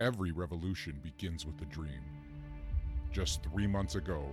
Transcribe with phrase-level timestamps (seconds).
[0.00, 2.00] Every revolution begins with a dream.
[3.12, 4.24] Just three months ago,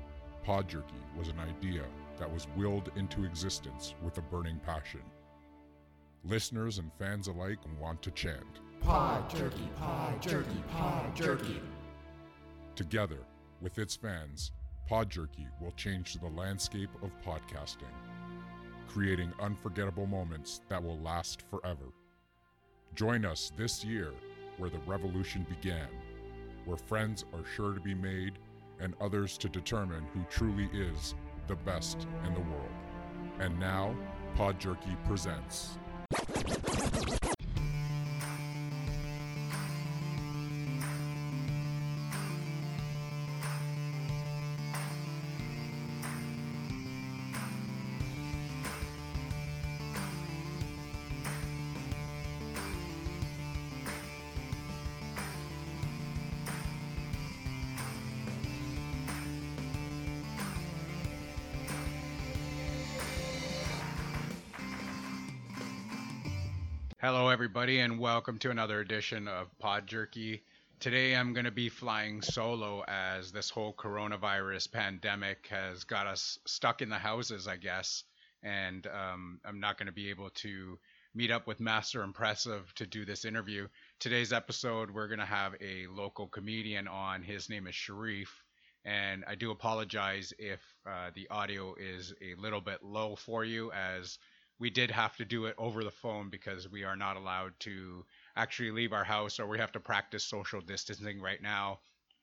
[0.45, 1.83] Pod Jerky was an idea
[2.17, 5.01] that was willed into existence with a burning passion.
[6.24, 8.61] Listeners and fans alike want to chant.
[8.80, 11.61] Pod jerky, pod jerky, pod jerky.
[12.75, 13.20] Together,
[13.59, 14.52] with its fans,
[14.88, 17.91] Pod Jerky will change the landscape of podcasting,
[18.88, 21.91] creating unforgettable moments that will last forever.
[22.95, 24.13] Join us this year
[24.58, 25.88] where the revolution began,
[26.66, 28.34] where friends are sure to be made
[28.80, 31.16] and others to determine who truly is
[31.48, 32.72] the best in the world.
[33.40, 33.95] And now,
[34.36, 35.78] Pod Jerky presents.
[67.48, 70.44] Everybody, and welcome to another edition of Pod Jerky.
[70.81, 76.39] Today, I'm going to be flying solo as this whole coronavirus pandemic has got us
[76.45, 78.04] stuck in the houses, I guess,
[78.44, 80.78] and um, I'm not going to be able to
[81.16, 83.70] meet up with Master Impressive to do this interview.
[84.02, 87.22] Today's episode, we're going to have a local comedian on.
[87.22, 88.44] His name is Sharif,
[88.84, 93.72] and I do apologize if uh, the audio is a little bit low for you,
[93.72, 94.20] as
[94.59, 98.05] we did have to do it over the phone because we are not allowed to
[98.36, 101.80] actually leave our house or we have to practice social distancing right now.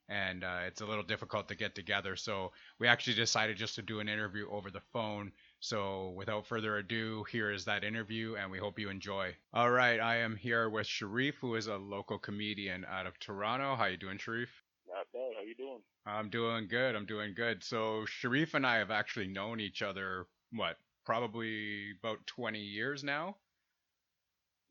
[0.07, 2.15] And uh, it's a little difficult to get together.
[2.15, 5.31] So we actually decided just to do an interview over the phone.
[5.61, 9.33] So without further ado here is that interview and we hope you enjoy.
[9.53, 13.75] All right i am here with sharif who is a local comedian out of toronto.
[13.75, 14.49] How you doing sharif?
[14.87, 15.31] Not bad.
[15.37, 15.79] How you doing?
[16.05, 16.95] i'm doing good.
[16.95, 17.63] I'm doing good.
[17.63, 23.37] So sharif and i have actually known each other what probably about 20 years now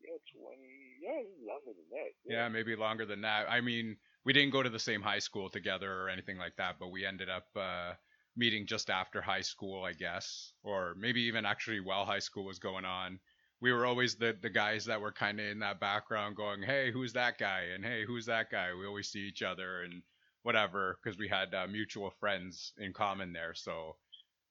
[0.01, 0.97] Yeah, twenty.
[1.01, 2.11] Yeah, longer than that.
[2.25, 3.49] Yeah, maybe longer than that.
[3.49, 6.79] I mean, we didn't go to the same high school together or anything like that,
[6.79, 7.93] but we ended up uh,
[8.35, 12.59] meeting just after high school, I guess, or maybe even actually while high school was
[12.59, 13.19] going on.
[13.61, 16.91] We were always the the guys that were kind of in that background, going, "Hey,
[16.91, 20.03] who's that guy?" and "Hey, who's that guy?" We always see each other and
[20.43, 23.53] whatever because we had uh, mutual friends in common there.
[23.53, 23.97] So,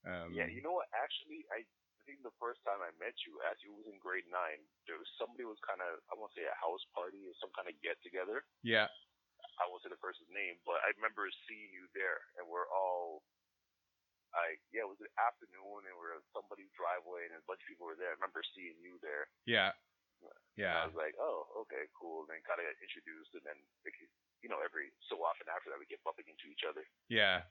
[0.09, 0.89] um, Yeah, you know what?
[0.97, 1.65] Actually, I
[2.05, 4.61] think the first time I met you, actually, it was in grade nine.
[4.85, 7.69] There was somebody was kind of, I won't say a house party or some kind
[7.69, 8.45] of get together.
[8.61, 8.89] yeah,
[9.61, 13.23] I won't say the person's name, but I remember seeing you there, and we're all.
[14.35, 17.69] I yeah, it was an afternoon, and we're at somebody's driveway, and a bunch of
[17.71, 18.11] people were there.
[18.11, 19.31] I remember seeing you there.
[19.47, 19.71] yeah,
[20.21, 20.83] And yeah.
[20.83, 22.27] I was like, oh, okay, cool.
[22.27, 23.59] And then kind of got introduced, and then
[24.43, 26.83] you know, every so often after that, we get bumping into each other.
[27.07, 27.47] Yeah.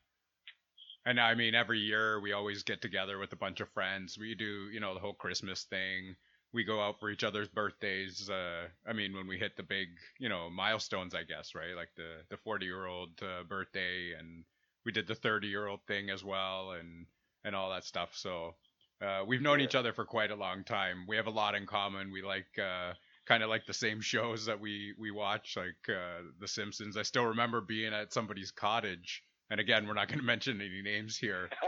[1.05, 4.17] And I mean, every year we always get together with a bunch of friends.
[4.17, 6.15] We do, you know, the whole Christmas thing.
[6.53, 8.29] We go out for each other's birthdays.
[8.29, 11.75] Uh, I mean, when we hit the big, you know, milestones, I guess, right?
[11.75, 14.45] Like the the 40 year old uh, birthday, and
[14.85, 17.07] we did the 30 year old thing as well, and
[17.43, 18.15] and all that stuff.
[18.15, 18.55] So
[19.01, 19.65] uh, we've known Yeah.
[19.65, 21.05] each other for quite a long time.
[21.07, 22.11] We have a lot in common.
[22.11, 22.93] We like uh,
[23.25, 26.97] kind of like the same shows that we we watch, like uh, The Simpsons.
[26.97, 30.81] I still remember being at somebody's cottage, and again, we're not going to mention any
[30.81, 31.49] names here.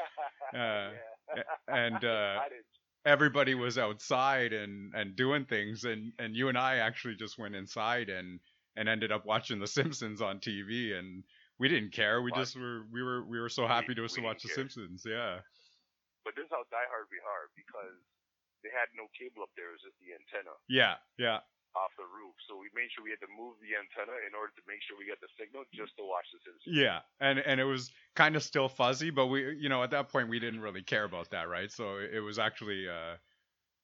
[0.56, 0.91] Uh,
[1.68, 2.40] and uh,
[3.06, 7.56] everybody was outside and and doing things, and and you and I actually just went
[7.56, 8.40] inside and
[8.78, 11.24] and ended up watching The Simpsons on TV, and
[11.59, 12.22] we didn't care.
[12.22, 14.56] We just were we were we were so happy to, we to watch The care.
[14.56, 15.03] Simpsons.
[15.06, 15.40] Yeah.
[16.24, 18.00] But this is how diehard we are because
[18.64, 19.69] they had no cable up there.
[19.69, 20.96] It was just the antenna Yeah.
[21.18, 21.40] Yeah.
[21.75, 22.36] Off the roof.
[22.47, 24.97] So we made sure we had to move the antenna in order to make sure
[24.97, 26.81] we got the signal just to watch the Simpsons.
[26.81, 30.09] Yeah, and and it was kind of still fuzzy, but we, you know, at that
[30.09, 31.72] point we didn't really care about that, right?
[31.72, 33.18] So it was actually, uh,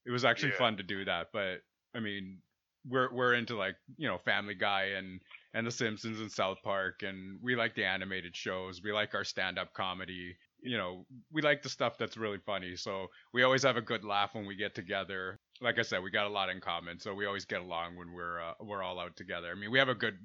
[0.05, 0.57] it was actually Yeah.
[0.57, 1.29] fun to do that.
[1.33, 1.61] But
[1.95, 2.41] I mean,
[2.87, 5.21] we're we're into like you know Family Guy and
[5.53, 8.81] and The Simpsons and South Park, and we like the animated shows.
[8.83, 10.37] We like our stand-up comedy.
[10.63, 12.77] You know, we like the stuff that's really funny.
[12.77, 15.40] So we always have a good laugh when we get together.
[15.61, 18.13] Like I said, we got a lot in common, so we always get along when
[18.13, 19.51] we're uh, we're all out together.
[19.51, 20.17] I mean, we have a good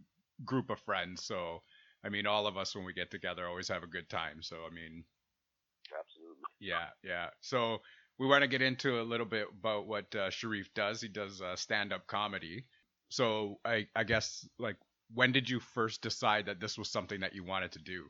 [0.45, 1.61] group of friends, so
[2.05, 4.43] I mean, all of us when we get together always have a good time.
[4.43, 5.05] So I mean,
[5.93, 6.43] Absolutely.
[6.59, 7.29] yeah, yeah.
[7.41, 7.79] So
[8.19, 11.01] we want to get into a little bit about what uh, Sharif does.
[11.01, 12.65] He does uh, stand-up comedy.
[13.09, 14.77] So I, I guess like
[15.15, 18.09] when did you first decide that this was something that you wanted to do?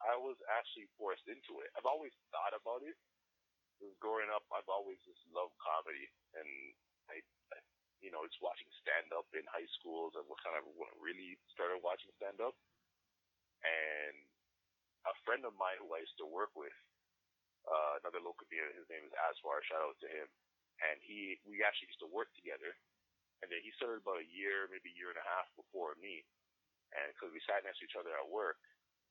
[0.00, 1.68] I was actually forced into it.
[1.76, 2.94] I've always thought about it.
[4.02, 6.48] Growing up, I've always just loved comedy, and
[7.10, 7.22] I,
[7.54, 7.58] I
[8.02, 11.38] you know, just watching stand up in high schools and what kind of what really
[11.50, 12.54] started watching stand up.
[13.62, 14.14] And
[15.06, 16.74] a friend of mine who I used to work with,
[17.66, 20.26] uh, another local comedian, his name is Aswar, shout out to him.
[20.78, 22.70] And he, we actually used to work together.
[23.42, 26.22] And then he started about a year, maybe a year and a half before me.
[26.94, 28.62] And because we sat next to each other at work,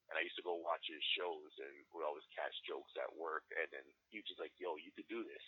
[0.07, 3.43] and I used to go watch his shows and would always catch jokes at work.
[3.51, 5.45] And then he was just like, yo, you could do this.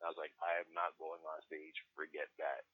[0.00, 1.76] And I was like, I am not going on stage.
[1.96, 2.64] Forget that.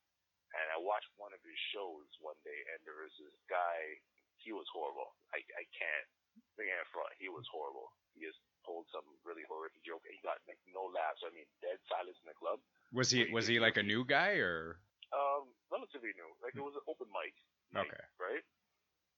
[0.54, 3.98] And I watched one of his shows one day, and there was this guy.
[4.38, 5.10] He was horrible.
[5.34, 6.08] I I can't
[6.54, 7.10] bring it in front.
[7.18, 7.90] He was horrible.
[8.14, 11.26] He just told some really horrific joke, and he got like no laughs.
[11.26, 12.62] I mean, dead silence in the club.
[12.94, 14.78] Was he was he like a new guy or?
[15.10, 16.30] Um, relatively new.
[16.38, 17.34] Like it was an open mic.
[17.74, 18.04] night, Okay.
[18.22, 18.44] Right.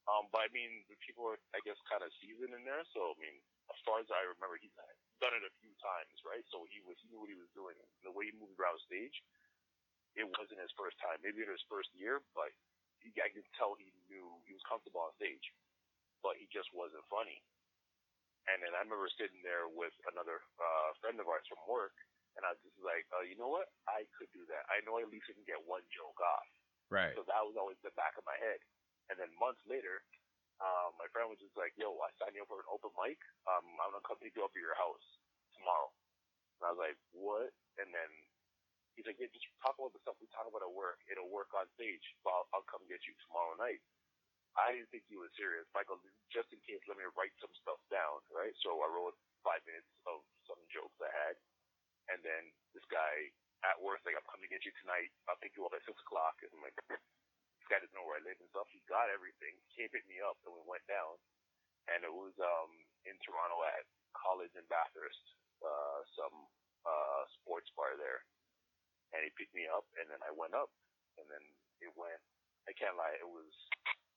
[0.09, 2.81] Um, but I mean, the people are, I guess, kind of seasoned in there.
[2.97, 3.37] So I mean,
[3.69, 4.73] as far as I remember, he's
[5.21, 6.45] done it a few times, right?
[6.49, 7.77] So he was, he knew what he was doing.
[7.77, 9.15] And the way he moved around stage,
[10.17, 11.21] it wasn't his first time.
[11.21, 12.49] Maybe in his first year, but
[13.05, 15.45] he, I could tell he knew he was comfortable on stage,
[16.25, 17.45] but he just wasn't funny.
[18.49, 21.93] And then I remember sitting there with another uh, friend of ours from work,
[22.41, 23.69] and I was just like, uh, you know what?
[23.85, 24.65] I could do that.
[24.73, 26.49] I know at least I can get one joke off.
[26.89, 27.13] Right.
[27.13, 28.65] So that was always the back of my head.
[29.09, 30.05] And then months later,
[30.59, 33.19] um, my friend was just like, yo, I signed you up for an open mic.
[33.47, 35.07] Um, I'm going to come pick you up at your house
[35.55, 35.91] tomorrow.
[36.59, 37.55] And I was like, what?
[37.79, 38.11] And then
[38.99, 40.99] he's like, yeah, just talk about the stuff we talk about at work.
[41.07, 43.79] It'll work on stage, but I'll, I'll come get you tomorrow night.
[44.59, 45.71] I didn't think he was serious.
[45.71, 46.03] Michael,
[46.35, 48.51] just in case, let me write some stuff down, right?
[48.67, 49.15] So I wrote
[49.47, 51.39] five minutes of some jokes I had.
[52.11, 53.31] And then this guy
[53.63, 55.15] at work, like, I'm coming to get you tonight.
[55.31, 56.43] I'll pick you up at six o'clock.
[56.43, 56.75] And I'm like,
[57.69, 58.69] guy doesn't know where I live and stuff.
[58.73, 59.57] He got everything.
[59.69, 61.17] He came pick me up, and we went down.
[61.89, 62.73] And it was um
[63.09, 65.25] in Toronto at College in Bathurst,
[65.65, 66.37] uh, some
[66.85, 68.25] uh sports bar there.
[69.17, 70.69] And he picked me up, and then I went up,
[71.17, 71.45] and then
[71.81, 72.21] it went.
[72.69, 73.49] I can't lie, it was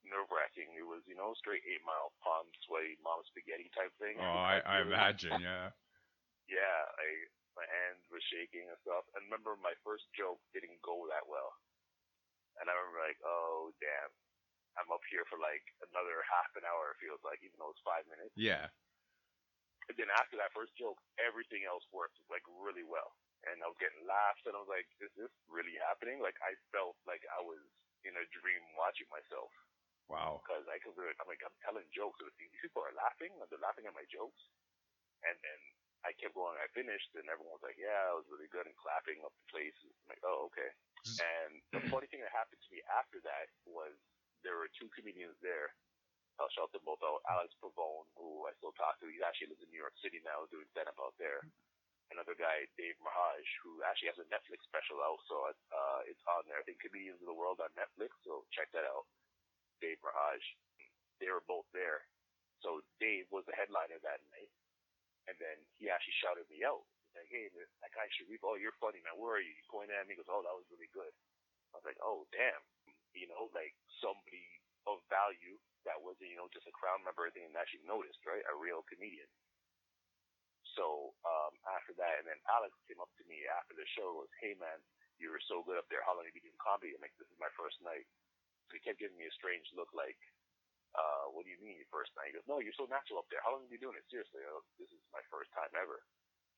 [0.03, 0.75] nerve wracking.
[0.75, 4.19] It was, you know, straight eight mile palm sweaty mom spaghetti type thing.
[4.19, 5.39] Oh, I, I imagine.
[5.39, 5.71] Yeah.
[6.51, 7.07] Yeah, I
[7.55, 9.07] my hands were shaking and stuff.
[9.15, 11.55] And remember, my first joke didn't go that well.
[12.61, 14.11] And I remember like, oh damn,
[14.77, 16.93] I'm up here for like another half an hour.
[16.93, 18.31] It feels like, even though it's five minutes.
[18.37, 18.69] Yeah.
[19.89, 23.17] And then after that first joke, everything else worked like really well.
[23.49, 26.21] And I was getting laughs, and I was like, is this really happening?
[26.21, 27.57] Like I felt like I was
[28.05, 29.49] in a dream watching myself
[30.05, 30.41] Wow.
[30.45, 33.45] because I could, uh, I'm like, I'm telling jokes, and these people are laughing, and
[33.49, 34.41] they're laughing at my jokes.
[35.25, 35.61] And then
[36.01, 38.73] I kept going, I finished, and everyone was like, yeah, it was really good, and
[38.81, 39.77] clapping up the place.
[39.85, 40.69] I'm like, oh, okay.
[41.21, 43.93] And the funny thing that happened to me after that was
[44.41, 45.73] there were two comedians there.
[46.41, 47.21] I'll shout them both out.
[47.29, 50.49] Alex Pavone, who I still talk to, he actually lives in New York City now,
[50.49, 51.45] doing stand-up out there.
[52.09, 56.43] Another guy, Dave Merheje, who actually has a Netflix special out, so uh, it's on
[56.49, 56.57] there.
[56.59, 59.05] I think Comedians of the World on Netflix, so check that out.
[59.79, 60.49] Dave Merheje.
[61.21, 62.09] They were both there.
[62.65, 64.49] So Dave was the headliner that night.
[65.29, 66.81] And then he actually shouted me out.
[67.11, 69.19] He's like, hey, that guy Sharif, oh, you're funny, man.
[69.19, 69.53] Where are you?
[69.53, 70.15] He pointed at me.
[70.15, 71.11] He goes, oh, that was really good.
[71.71, 72.63] I was like, oh, damn.
[73.13, 74.47] You know, like somebody
[74.89, 78.23] of value that wasn't, you know, just a crowd member or anything and actually noticed,
[78.25, 78.41] right?
[78.49, 79.27] A real comedian.
[80.79, 84.17] So um, after that, and then Alex came up to me after the show and
[84.23, 84.79] goes, hey, man,
[85.19, 86.01] you were so good up there.
[86.01, 86.95] How long have you been doing comedy?
[86.95, 88.07] I'm like, this is my first night.
[88.71, 90.17] So he kept giving me a strange look like,
[90.95, 92.31] uh, what do you mean your first night?
[92.31, 93.39] He goes, no, you're so natural up there.
[93.43, 94.07] How long have you been doing it?
[94.11, 96.03] Seriously, I go, this is my first time ever.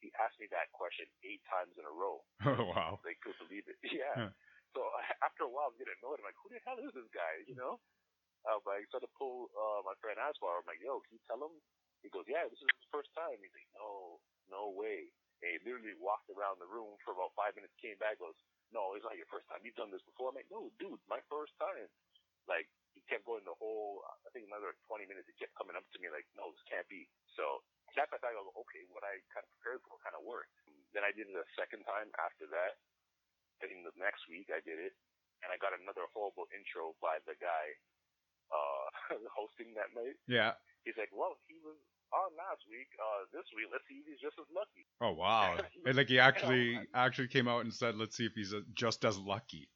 [0.01, 2.25] He asked me that question eight times in a row.
[2.43, 2.99] Oh, wow.
[3.05, 3.77] They couldn't believe it.
[3.87, 4.29] Yeah.
[4.29, 4.31] Huh.
[4.73, 4.81] So
[5.27, 6.19] after a while, I'm getting annoyed.
[6.19, 7.45] I'm like, who the hell is this guy?
[7.45, 7.77] You know?
[8.43, 10.59] Uh, but I started to pull uh, my friend Asbar.
[10.59, 11.55] I'm like, yo, can you tell him?
[12.03, 13.39] He goes, yeah, this is his first time.
[13.39, 14.19] He's like, no,
[14.51, 15.07] no way.
[15.39, 18.35] And he literally walked around the room for about five minutes, came back, goes,
[18.75, 19.63] no, it's not your first time.
[19.63, 20.33] You've done this before.
[20.33, 21.87] I'm like, no, dude, my first time.
[22.51, 22.67] Like,
[23.09, 26.07] kept going the whole, I think another 20 minutes, he kept coming up to me
[26.09, 27.07] like, no, this can't be.
[27.35, 30.53] So that's I thought, okay, what I kind of prepared for kind of worked.
[30.93, 32.77] Then I did it a second time after that.
[33.61, 34.93] I think the next week I did it,
[35.45, 37.65] and I got another horrible intro by the guy
[38.51, 40.17] uh hosting that night.
[40.29, 40.57] Yeah.
[40.85, 41.79] He's like, well, he was
[42.13, 42.91] on last week.
[42.99, 44.85] Uh, this week, let's see if he's just as lucky.
[45.01, 45.57] Oh, wow.
[45.87, 49.03] And like he actually actually came out and said, let's see if he's uh, just
[49.03, 49.67] as lucky.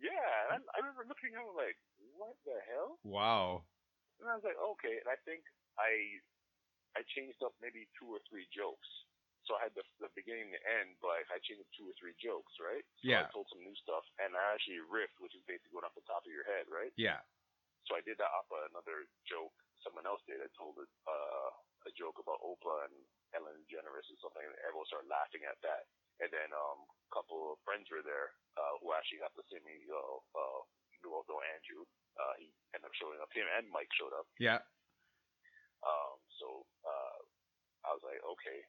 [0.00, 1.78] Yeah, I, I remember looking at him like,
[2.18, 2.98] what the hell?
[3.06, 3.64] Wow.
[4.20, 5.00] And I was like, okay.
[5.00, 5.46] And I think
[5.80, 6.20] I
[6.98, 8.86] I changed up maybe two or three jokes.
[9.48, 11.94] So I had the, the beginning and the end, but I changed up two or
[11.96, 12.84] three jokes, right?
[13.00, 13.24] So Yeah.
[13.24, 16.04] I told some new stuff, and I actually riffed, which is basically going off the
[16.04, 16.92] top of your head, right?
[17.00, 17.24] Yeah.
[17.88, 20.40] So I did that off another joke someone else did.
[20.40, 21.50] I told a, uh,
[21.88, 22.96] a joke about Oprah and
[23.36, 25.88] Ellen DeGeneres or something, and everyone started laughing at that.
[26.20, 29.60] And then um, a couple of friends were there uh, who actually got to see
[29.64, 29.80] me.
[29.88, 30.60] Uh, uh,
[31.00, 31.82] knew Andrew,
[32.20, 33.32] uh, he ended up showing up.
[33.32, 34.28] Him and Mike showed up.
[34.36, 34.60] Yeah.
[35.80, 37.18] Um, so uh,
[37.88, 38.60] I was like, okay.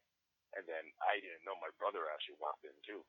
[0.55, 3.03] And then I didn't know my brother actually walked in too.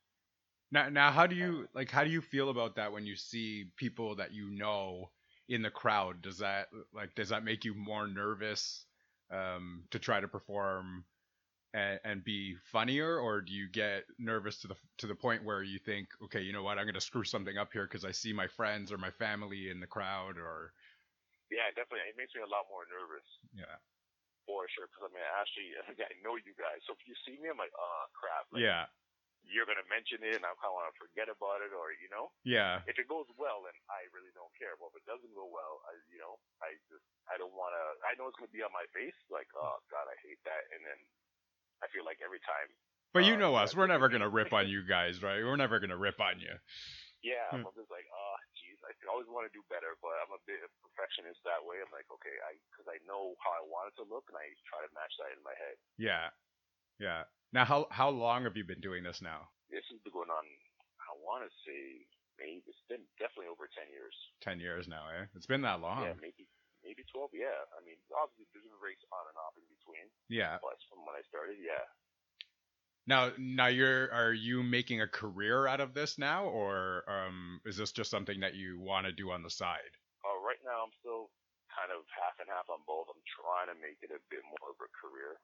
[0.70, 1.90] Now, now, how do you like?
[1.90, 5.10] How do you feel about that when you see people that you know
[5.52, 6.22] in the crowd?
[6.22, 8.84] Does that like does that make you more nervous
[9.30, 11.04] um, to try to perform
[11.72, 15.62] and, and be funnier, or do you get nervous to the to the point where
[15.62, 18.12] you think, okay, you know what, I'm going to screw something up here because I
[18.12, 20.72] see my friends or my family in the crowd, or
[21.50, 22.12] Yeah, definitely.
[22.12, 23.24] It makes me a lot more nervous
[23.56, 23.76] yeah,
[24.44, 24.88] for sure.
[24.88, 25.72] Because I mean, actually,
[26.08, 26.84] I know you guys.
[26.84, 28.52] So if you see me, I'm like, oh crap.
[28.52, 28.92] Like, yeah,
[29.44, 32.08] You're gonna mention it, and I kind of want to forget about it, or you
[32.08, 32.30] know.
[32.46, 34.74] yeah, if it goes well, then I really don't care.
[34.80, 37.84] But if it doesn't go well, I, you know, I just, I don't want to,
[38.06, 40.62] I know it's going to be on my face, like, oh, God, I hate that.
[40.72, 40.98] And then
[41.84, 42.70] I feel like every time,
[43.12, 45.42] But you Uh, know us, we're never gonna rip on you guys, right?
[45.44, 46.54] We're never gonna rip on you.
[47.20, 47.66] yeah, Hmm.
[47.66, 50.62] I'm just like, oh, geez, I always want to do better, but I'm a bit
[50.64, 51.76] of a perfectionist that way.
[51.82, 54.48] I'm like, okay, I, because I know how I want it to look, and I
[54.64, 55.76] try to match that in my head.
[56.00, 56.30] Yeah,
[57.02, 57.28] yeah.
[57.52, 59.52] Now, how how long have you been doing this now?
[59.68, 60.44] This has been going on,
[61.00, 62.08] I want to say,
[62.40, 64.12] maybe, it's been definitely over 10 years.
[64.44, 65.28] Ten years now, eh?
[65.36, 66.04] It's been that long.
[66.04, 66.44] Yeah, maybe,
[66.84, 67.56] maybe 12, yeah.
[67.72, 70.60] I mean, obviously, there's been breaks on and off in between, Yeah.
[70.60, 71.84] but from when I started, yeah.
[73.04, 77.76] Now, now you're are you making a career out of this now, or um, is
[77.76, 79.90] this just something that you want to do on the side?
[80.22, 81.32] Uh, right now, I'm still
[81.74, 83.10] kind of half and half on both.
[83.10, 85.34] I'm trying to make it a bit more of a career.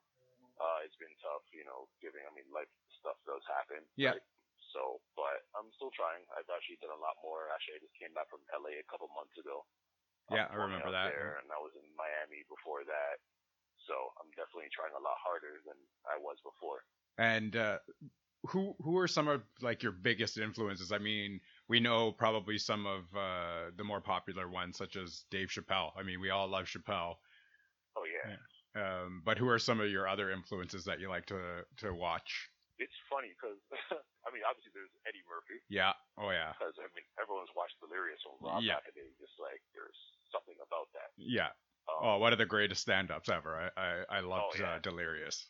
[0.58, 3.82] Uh, it's been tough, you know, giving, I mean, life stuff does happen.
[3.94, 4.18] Yeah.
[4.18, 4.26] right?
[4.74, 6.20] So, but I'm still trying.
[6.34, 7.48] I've actually done a lot more.
[7.54, 9.64] Actually, I just came back from LA a couple months ago.
[10.28, 13.16] Yeah, I remember that, There, and I was in Miami before that.
[13.88, 16.84] So I'm definitely trying a lot harder than I was before.
[17.16, 17.80] And uh,
[18.44, 20.92] who who are some of like your biggest influences?
[20.92, 25.48] I mean, we know probably some of uh, the more popular ones, such as Dave
[25.48, 25.92] Chappelle.
[25.96, 27.16] I mean, we all love Chappelle.
[27.96, 28.36] Oh yeah.
[28.78, 32.30] Um, but who are some of your other influences that you like to to watch?
[32.78, 33.58] It's funny because
[34.26, 35.58] I mean, obviously there's Eddie Murphy.
[35.66, 35.98] Yeah.
[36.14, 36.54] Oh yeah.
[36.54, 38.78] because I mean everyone's watched Delirious on Rob Yeah.
[38.78, 39.10] back in the day.
[39.18, 39.98] Just like there's
[40.30, 41.10] something about that.
[41.18, 41.50] Yeah.
[41.90, 43.56] Um, Oh, one of the greatest stand-ups ever.
[43.58, 44.76] I I, I loved yeah.
[44.76, 45.42] uh, Delirious.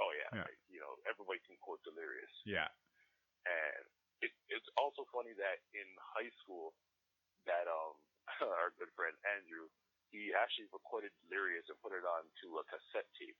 [0.00, 0.46] oh yeah, yeah.
[0.48, 2.70] Like, you know everybody can quote Delirious, Yeah.
[3.44, 3.84] and
[4.24, 5.86] it, it's also funny that in
[6.16, 6.72] high school
[7.50, 7.98] that um
[8.60, 9.66] our good friend Andrew
[10.14, 13.36] he actually recorded Delirious and put it onto a cassette tape.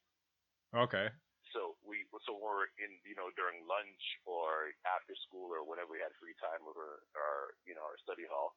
[0.78, 1.10] Okay.
[1.56, 5.98] So we so we're in you know during lunch or after school or whenever we
[6.04, 8.52] had free time over our you know our study hall,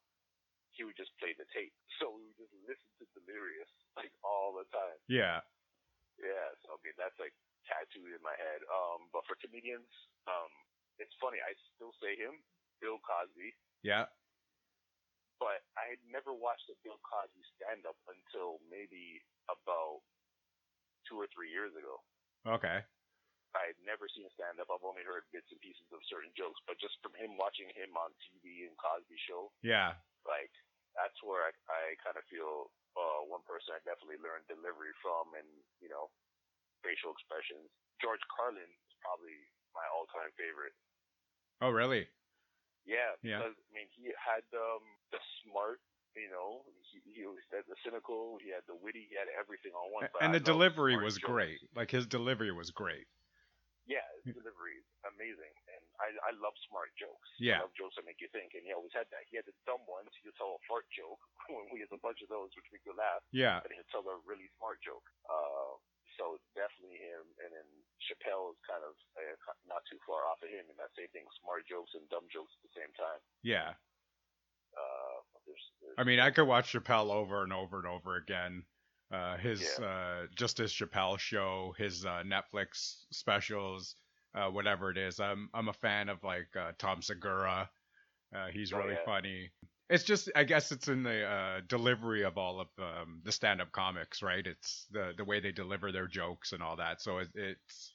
[0.76, 1.72] he would just play the tape.
[1.98, 5.00] So we would just listen to Delirious like all the time.
[5.08, 5.40] Yeah.
[6.20, 7.32] Yeah, so I mean that's like
[7.64, 8.60] tattooed in my head.
[8.68, 9.88] Um, but for comedians,
[10.28, 10.52] um,
[11.00, 11.40] it's funny.
[11.40, 12.36] I still say him,
[12.84, 14.06] Bill Cosby, Yeah.
[15.40, 20.04] but I had never watched a Bill Cosby stand up until maybe about
[21.08, 21.98] two or three years ago.
[22.46, 22.82] Okay.
[23.54, 24.70] I had never seen a stand up.
[24.72, 27.92] I've only heard bits and pieces of certain jokes, but just from him watching him
[27.98, 29.94] on TV and Cosby Show, Yeah.
[30.26, 30.50] like
[30.96, 35.32] that's where I, I kind of feel uh, one person I definitely learned delivery from,
[35.36, 35.48] and
[35.80, 36.08] you know,
[36.84, 37.68] facial expressions.
[38.00, 39.36] George Carlin is probably
[39.76, 40.74] my all-time favorite.
[41.62, 42.08] Oh, really?
[42.84, 43.38] Yeah, Yeah.
[43.40, 44.82] because I mean, he had um,
[45.14, 45.78] the smart,
[46.18, 47.64] you know, he, he was had
[48.42, 50.06] he had the witty, he had everything on one.
[50.12, 51.30] But And the delivery was jokes.
[51.30, 51.58] great.
[51.74, 53.06] Like his delivery was great.
[53.90, 57.26] Yeah, his delivery is amazing, and I I love smart jokes.
[57.42, 57.58] Yeah.
[57.58, 59.26] I love jokes that make you think, and he always had that.
[59.26, 60.06] He had the dumb ones.
[60.22, 61.18] He'd tell a fart joke
[61.50, 63.58] when we had a bunch of those, which make you laugh, Yeah.
[63.66, 65.02] and he'd tell a really smart joke.
[65.26, 65.74] Uh,
[66.14, 67.66] so definitely him, and then
[68.06, 69.34] Chappelle is kind of uh,
[69.66, 72.54] not too far off of him in that same thing, smart jokes and dumb jokes
[72.54, 73.18] at the same time.
[73.42, 73.74] Yeah.
[74.76, 78.64] Uh, there's, there's, I mean, I could watch Chappelle over and over and over again.
[79.12, 79.84] Uh, his Yeah.
[79.84, 83.96] uh, just his Chappelle show, his uh, Netflix specials,
[84.34, 85.20] uh, whatever it is.
[85.20, 87.70] I'm I'm a fan of like uh, Tom Segura.
[88.34, 89.04] Uh, he's Oh, really yeah.
[89.04, 89.50] funny.
[89.90, 93.72] It's just I guess it's in the uh, delivery of all of um, the stand-up
[93.72, 94.46] comics, right?
[94.46, 97.02] It's the the way they deliver their jokes and all that.
[97.02, 97.94] So it, it's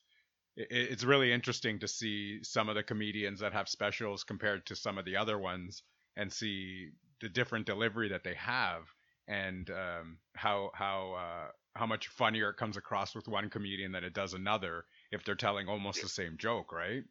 [0.55, 4.75] it, it's really interesting to see some of the comedians that have specials compared to
[4.75, 5.83] some of the other ones
[6.17, 6.89] and see
[7.21, 8.83] the different delivery that they have
[9.27, 14.03] and um, how how uh, how much funnier it comes across with one comedian than
[14.03, 17.03] it does another if they're telling almost the same joke, right?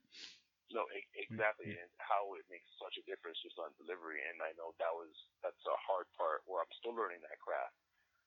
[0.75, 0.83] No,
[1.15, 1.79] exactly, Yeah.
[1.79, 4.19] and how it makes such a difference just on delivery.
[4.27, 5.15] And I know that was
[5.47, 7.79] that's a hard part where I'm still learning that craft.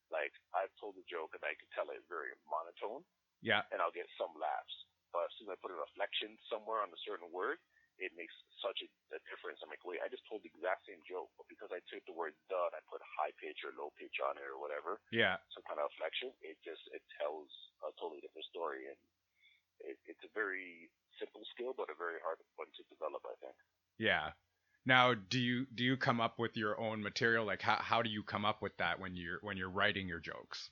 [0.07, 3.03] Like I've told a joke and I can tell it very monotone,
[3.43, 3.67] Yeah.
[3.75, 4.75] and I'll get some laughs.
[5.11, 7.59] But as soon as I put a reflection somewhere on a certain word,
[7.99, 9.59] it makes such a, a difference.
[9.61, 12.15] I'm like, wait, I just told the exact same joke, but because I took the
[12.15, 15.37] word "the" and I put high pitch or low pitch on it or whatever, Yeah.
[15.51, 17.51] some kind of inflection, it just it tells
[17.83, 18.99] a totally different story, and
[19.83, 20.89] it, it's a very
[21.19, 23.21] simple skill, but a very hard one to develop.
[23.27, 23.55] I think.
[23.99, 24.31] Yeah.
[24.87, 27.45] Now, do you do you come up with your own material?
[27.45, 30.19] Like, how how do you come up with that when you're when you're writing your
[30.19, 30.71] jokes?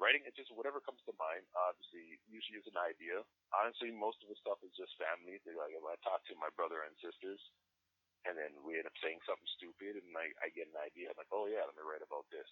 [0.00, 1.44] Writing it just whatever comes to mind.
[1.52, 3.20] Obviously, usually is an idea.
[3.52, 5.36] Honestly, most of the stuff is just family.
[5.44, 7.36] Like I talk to my brother and sisters,
[8.24, 11.12] and then we end up saying something stupid, and I, I get an idea.
[11.12, 12.48] I'm like, oh yeah, let me write about this,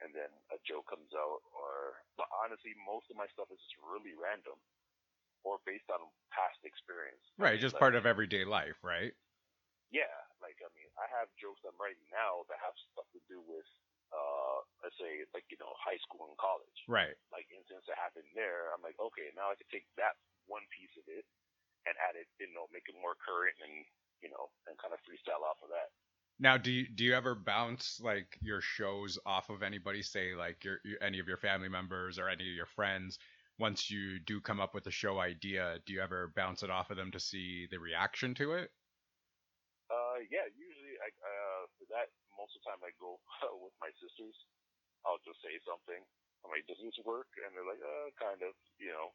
[0.00, 1.44] and then a joke comes out.
[1.52, 4.56] Or, but honestly, most of my stuff is just really random,
[5.44, 7.20] or based on past experience.
[7.36, 9.12] Right, just Like, part of everyday life, right?
[9.92, 13.44] yeah, like I mean, I have jokes I'm writing now that have stuff to do
[13.44, 13.68] with,
[14.12, 16.78] uh, let's say, like you know, high school and college.
[16.86, 17.16] Right.
[17.32, 18.70] Like incidents that happened there.
[18.70, 21.24] I'm like, okay, now I can take that one piece of it
[21.88, 23.82] and add it, you know, make it more current and
[24.22, 25.90] you know, and kind of freestyle off of that.
[26.38, 30.02] Now, do you do you ever bounce like your shows off of anybody?
[30.02, 33.18] Say like your, your any of your family members or any of your friends.
[33.58, 36.90] Once you do come up with a show idea, do you ever bounce it off
[36.90, 38.70] of them to see the reaction to it?
[39.92, 43.18] Uh, yeah, usually I uh for that most of the time I go
[43.62, 44.34] with my sisters.
[45.02, 45.98] I'll just say something.
[46.46, 47.26] I'm like, does this work?
[47.42, 49.10] And they're like, uh, kind of, you know.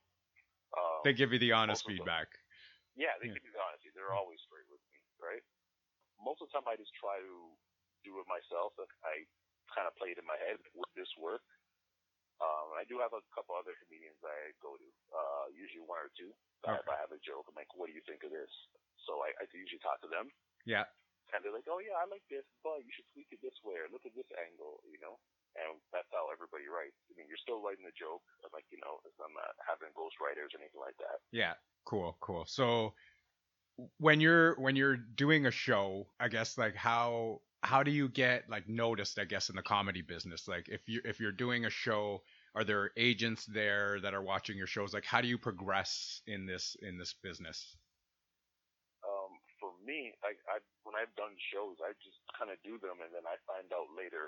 [0.76, 2.04] Um, They give you the honest most of them.
[2.04, 2.28] feedback.
[3.00, 3.40] Yeah, they Yeah.
[3.40, 3.92] give me the honesty.
[3.96, 5.44] They're always straight with me, right?
[6.20, 7.36] Most of the time, I just try to
[8.04, 8.76] do it myself.
[9.08, 9.24] I
[9.72, 10.60] kind of play it in my head.
[10.76, 11.44] Would this work?
[12.44, 16.12] Um, I do have a couple other comedians I go to, uh, usually one or
[16.20, 16.36] two.
[16.68, 16.84] Okay.
[16.84, 18.52] If I have a joke, I'm like, what do you think of this?
[19.08, 20.28] So I, I usually talk to them,
[20.68, 20.84] Yeah.
[21.34, 23.76] And they're like, oh yeah, I like this, but you should tweak it this way
[23.80, 25.20] or look at this angle, you know?
[25.58, 26.96] And that's how everybody writes.
[27.10, 28.22] I mean, you're still writing the joke,
[28.54, 31.18] like, you know, I'm not having ghostwriters or anything like that.
[31.34, 31.58] Yeah.
[31.84, 32.16] Cool.
[32.22, 32.46] Cool.
[32.46, 32.94] So
[33.98, 38.50] when you're when you're doing a show, I guess like how how do you get
[38.50, 39.20] like noticed?
[39.20, 42.22] I guess in the comedy business, like if you if you're doing a show,
[42.56, 44.94] are there agents there that are watching your shows?
[44.94, 47.76] Like how do you progress in this in this business?
[49.88, 53.24] Me, I, I when I've done shows, I just kind of do them, and then
[53.24, 54.28] I find out later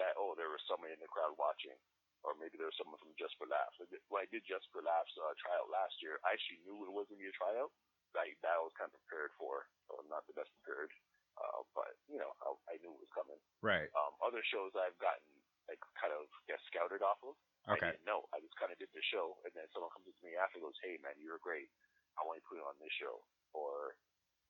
[0.00, 1.76] that oh, there was somebody in the crowd watching,
[2.24, 3.76] or maybe there was someone from Just for Laughs.
[3.76, 6.96] Like, When I did Just for Laughs uh, tryout last year, I actually knew it
[6.96, 7.70] was gonna be a tryout.
[8.16, 9.68] Like that I was kind of prepared for.
[9.86, 10.88] So I'm not the best prepared,
[11.36, 13.38] uh, but you know, I, I knew it was coming.
[13.60, 13.92] Right.
[13.92, 15.28] Um, other shows I've gotten
[15.68, 17.36] like kind of get scouted off of.
[17.66, 17.90] Okay.
[17.90, 18.30] I didn't know.
[18.30, 20.62] I just kind of did the show, and then someone comes up to me after
[20.62, 21.66] goes, "Hey, man, you were great.
[22.14, 23.98] I want you to put it on this show." Or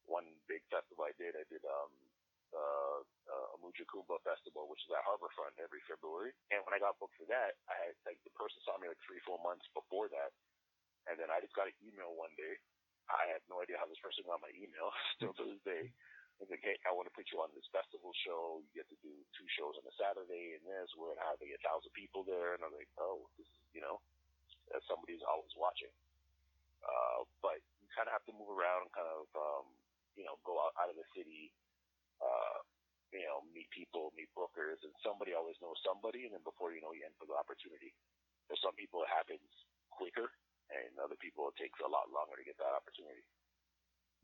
[0.07, 1.93] one big festival I did, I did um
[2.55, 6.33] uh, uh Amuja Kuumba Festival, which is at Harborfront every February.
[6.55, 9.03] And when I got booked for that, I had like the person saw me like
[9.03, 10.31] three, four months before that,
[11.11, 12.59] and then I just got an email one day.
[13.07, 15.95] I had no idea how this person got my email still to this day.
[16.37, 18.61] It's like, hey, I want to put you on this festival show.
[18.61, 20.93] You get to do two shows on a Saturday and this.
[20.93, 23.81] We're gonna have like a thousand people there, and I'm like, oh, this, is, you
[23.81, 24.05] know,
[24.85, 25.93] somebody's always watching.
[26.85, 29.67] Uh, but you kind of have to move around, kind of, um,
[30.17, 31.53] you know, go out, out of the city,
[32.21, 32.59] uh,
[33.13, 36.83] you know, meet people, meet bookers, and somebody always knows somebody, and then before you
[36.83, 37.95] know, you end up for the opportunity.
[38.51, 39.47] For some people, it happens
[39.93, 40.27] quicker,
[40.73, 43.25] and other people, it takes a lot longer to get that opportunity.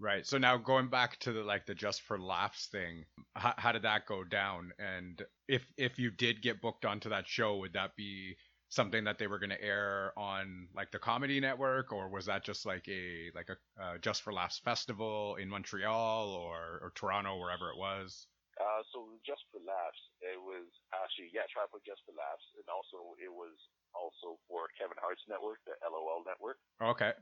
[0.03, 0.27] Right.
[0.27, 3.05] So now going back to the like the just for laughs thing,
[3.37, 4.73] how, how did that go down?
[4.79, 8.35] And if if you did get booked onto that show, would that be
[8.73, 12.41] something that they were going to air on like the comedy network, or was that
[12.41, 17.37] just like a like a uh, just for laughs festival in Montreal or or Toronto,
[17.37, 18.27] wherever it was?
[18.57, 20.65] Uh, so just for laughs, it was
[20.97, 23.53] actually yeah, try put just for laughs, and also it was
[23.93, 26.57] also for Kevin Hart's network, the LOL network.
[26.81, 27.13] Okay.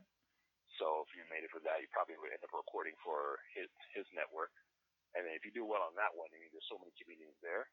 [0.79, 3.67] So if you made it for that, you probably would end up recording for his
[3.91, 4.55] his network.
[5.11, 7.35] And then if you do well on that one, I mean, there's so many comedians
[7.43, 7.67] there,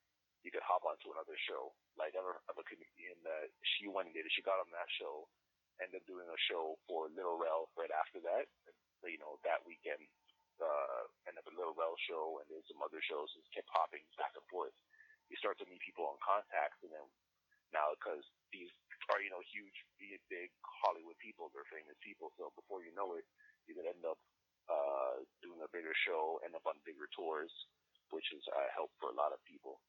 [0.46, 1.74] you could hop onto another show.
[1.98, 4.34] Like I have a comedian that she went and did it.
[4.34, 5.26] She got on that show,
[5.82, 8.46] ended up doing a show for Lil Rel right after that.
[8.68, 8.74] And,
[9.10, 10.02] you know, that weekend,
[10.58, 13.30] uh, ended up a Lil Rel show, and then some other shows.
[13.34, 14.74] Just kept hopping back and forth.
[15.30, 17.06] You start to meet people on contacts, and then
[17.70, 18.70] now because these
[19.12, 19.74] are you know huge,
[20.28, 22.32] big Hollywood people, they're famous people.
[22.36, 23.24] So before you know it,
[23.66, 24.20] you could end up
[24.68, 27.50] uh, doing a bigger show, end up on bigger tours,
[28.12, 29.80] which is uh, help for a lot of people.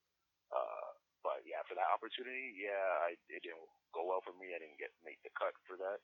[0.52, 0.90] Uh,
[1.24, 3.62] but yeah, for that opportunity, yeah, I, it didn't
[3.94, 4.56] go well for me.
[4.56, 6.00] I didn't get make the cut for that.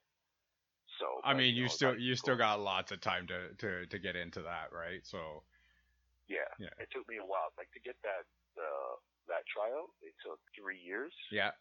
[0.99, 3.85] So I but, mean, you know, still you still got lots of time to to
[3.87, 5.01] to get into that, right?
[5.03, 5.43] So
[6.27, 6.49] Yeah.
[6.59, 6.73] Yeah.
[6.79, 8.25] It took me a while, like to get that
[8.57, 8.95] uh,
[9.27, 11.13] that tryout, it took three years.
[11.31, 11.51] Yeah.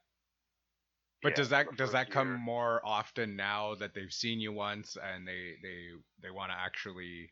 [1.23, 4.53] But Yeah, does that does that come year- more often now that they've seen you
[4.53, 5.89] once and they they
[6.23, 7.31] they want to actually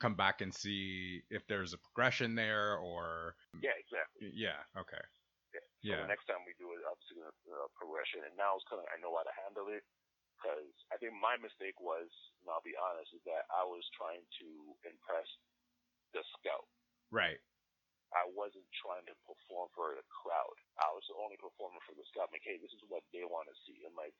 [0.00, 4.22] come back and see if there's a progression there or Yeah, exactly.
[4.22, 5.02] yeah okay
[5.54, 5.66] Yeah.
[5.88, 6.02] So Yeah.
[6.06, 8.86] the next time we do it, obviously gonna uh, progression, and now it's kind of
[8.92, 9.82] I know how to handle it
[10.38, 12.08] because I think my mistake was,
[12.40, 14.48] and I'll be honest, is that I was trying to
[14.86, 15.28] impress
[16.14, 16.68] the scout.
[17.10, 17.40] right
[18.14, 20.56] I wasn't trying to perform for the crowd.
[20.82, 22.26] I was the only performing for the scout.
[22.30, 23.86] I'm like, hey, this is what they want to see.
[23.86, 24.16] And like,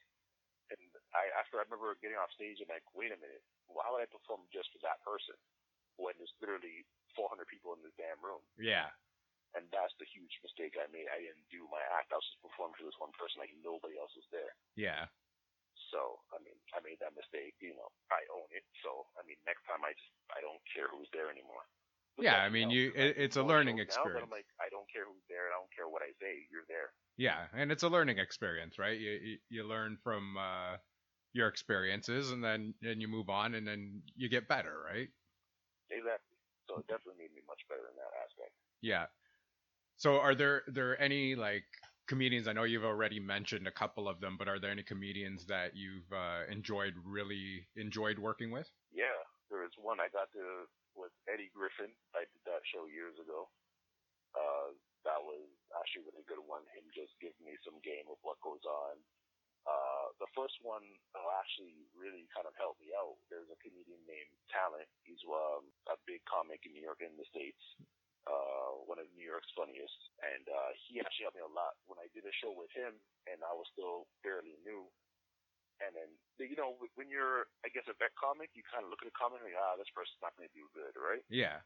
[0.71, 0.79] and
[1.15, 4.11] I after I remember getting off stage, I'm like, wait a minute, why would I
[4.11, 5.39] perform just for that person
[5.99, 6.87] when there's literally
[7.19, 8.43] 400 people in this damn room?
[8.59, 8.91] yeah
[9.59, 11.11] And that's the huge mistake I made.
[11.11, 12.15] I didn't do my act.
[12.15, 14.55] I was just performing for this one person, like nobody else was there.
[14.79, 15.11] yeah
[15.91, 17.59] So I mean, I made that mistake.
[17.59, 18.63] You know, I own it.
[18.87, 21.67] So I mean, next time I just I don't care who's there anymore.
[22.15, 24.23] But Yeah, I mean, you- it- it's a learning shows now, but experience.
[24.31, 25.51] I'm like, I don't care who's there.
[25.51, 26.47] I don't care what I say.
[26.51, 26.95] You're there.
[27.19, 30.79] yeah and it's a learning experience right you you, you learn from uh
[31.35, 35.11] your experiences and then and you move on and then you get better right
[35.91, 36.37] Exactly.
[36.69, 38.55] So it definitely made me much better in that aspect.
[38.81, 39.07] Yeah.
[40.01, 41.69] So are there there any like
[42.09, 42.49] comedians?
[42.49, 45.77] I know you've already mentioned a couple of them, but are there any comedians that
[45.77, 48.65] you've uh, enjoyed really enjoyed working with?
[48.89, 49.21] Yeah,
[49.53, 50.65] there was one I got to
[50.97, 51.93] with Eddie Griffin.
[52.17, 53.53] I did that show years ago.
[54.33, 54.73] Uh,
[55.05, 55.45] that was
[55.77, 56.65] actually a really good one.
[56.73, 58.97] Him just giving me some game of what goes on.
[59.69, 60.89] Uh, the first one
[61.45, 63.21] actually really kind of helped me out.
[63.29, 64.89] There's a comedian named Talent.
[65.05, 67.61] He's um, a big comic in New York and the States.
[68.29, 69.97] Uh, one of New York's funniest.
[70.21, 73.01] And, uh, he actually helped me a lot when I did a show with him
[73.27, 74.89] and I was still fairly new.
[75.81, 79.01] And then, you know, when you're, I guess, a vet comic, you kind of look
[79.01, 81.25] at a comic and like, ah, this person's not going to do good, right?
[81.33, 81.65] Yeah.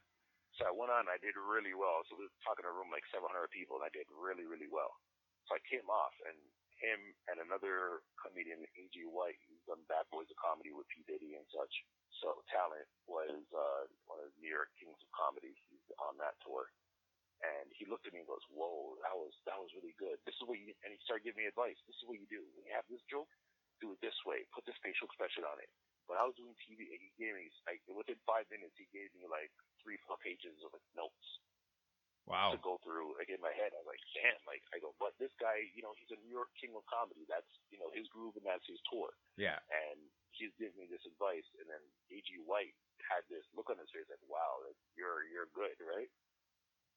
[0.55, 2.07] So I went on, and I did really well.
[2.07, 4.71] So we were talking to a room like 700 people, and I did really, really
[4.71, 4.95] well.
[5.51, 6.39] So I came off, and
[6.85, 9.09] him and another comedian, A.G.
[9.09, 11.01] White, who's done Bad Boys of Comedy with P.
[11.09, 11.73] Diddy and such.
[12.21, 15.57] So Talent was uh, one of the New York Kings of Comedy.
[15.67, 16.69] He's on that tour.
[17.43, 20.21] And he looked at me and goes, whoa, that was, that was really good.
[20.23, 21.77] This is what you, and he started giving me advice.
[21.89, 22.45] This is what you do.
[22.55, 23.29] When you have this joke,
[23.83, 24.47] do it this way.
[24.55, 25.67] Put this facial expression on it.
[26.07, 29.25] When I was doing TV, he gave me like within five minutes, he gave me
[29.25, 29.49] like
[29.81, 31.27] three, four pages of like notes
[32.25, 32.57] Wow.
[32.57, 33.13] to go through.
[33.21, 34.41] Like in my head, I was like, damn.
[34.49, 37.25] Like I go, but this guy, you know, he's a New York king of comedy.
[37.29, 39.13] That's you know his groove and that's his tour.
[39.37, 39.61] Yeah.
[39.69, 40.01] And
[40.33, 41.45] he's giving me this advice.
[41.61, 42.41] And then A.G.
[42.43, 42.73] White
[43.05, 46.09] had this look on his face like, wow, like, you're you're good, right?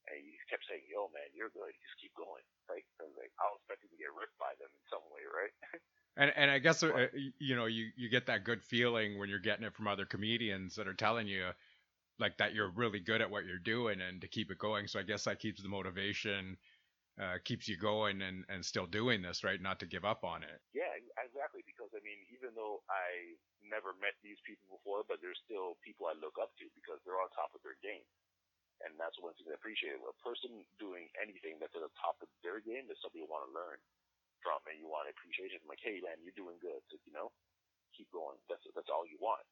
[0.09, 1.77] And he kept saying, yo, man, you're good.
[1.85, 2.45] Just keep going.
[2.65, 2.85] Right?
[2.97, 5.53] I was like, I was expecting to get ripped by them in some way, right?
[6.19, 7.07] And and I guess uh,
[7.39, 10.75] you know you you get that good feeling when you're getting it from other comedians
[10.75, 11.47] that are telling you
[12.19, 14.87] like that you're really good at what you're doing and to keep it going.
[14.87, 16.59] So I guess that keeps the motivation,
[17.19, 19.61] uh, keeps you going and and still doing this, right?
[19.61, 20.59] Not to give up on it.
[20.75, 20.91] Yeah,
[21.23, 21.63] exactly.
[21.67, 26.11] Because I mean, even though I never met these people before, but they're still people
[26.11, 28.07] I look up to because they're on top of their game,
[28.83, 29.99] and that's one thing I appreciate.
[29.99, 33.47] A person doing anything that's at the top of their game is something you want
[33.51, 33.79] to learn
[34.43, 35.59] from, and you want appreciation.
[35.67, 36.79] Like, hey, man, you're doing good.
[36.91, 37.35] So, you know,
[37.95, 38.39] keep going.
[38.47, 39.43] That's that's all you want.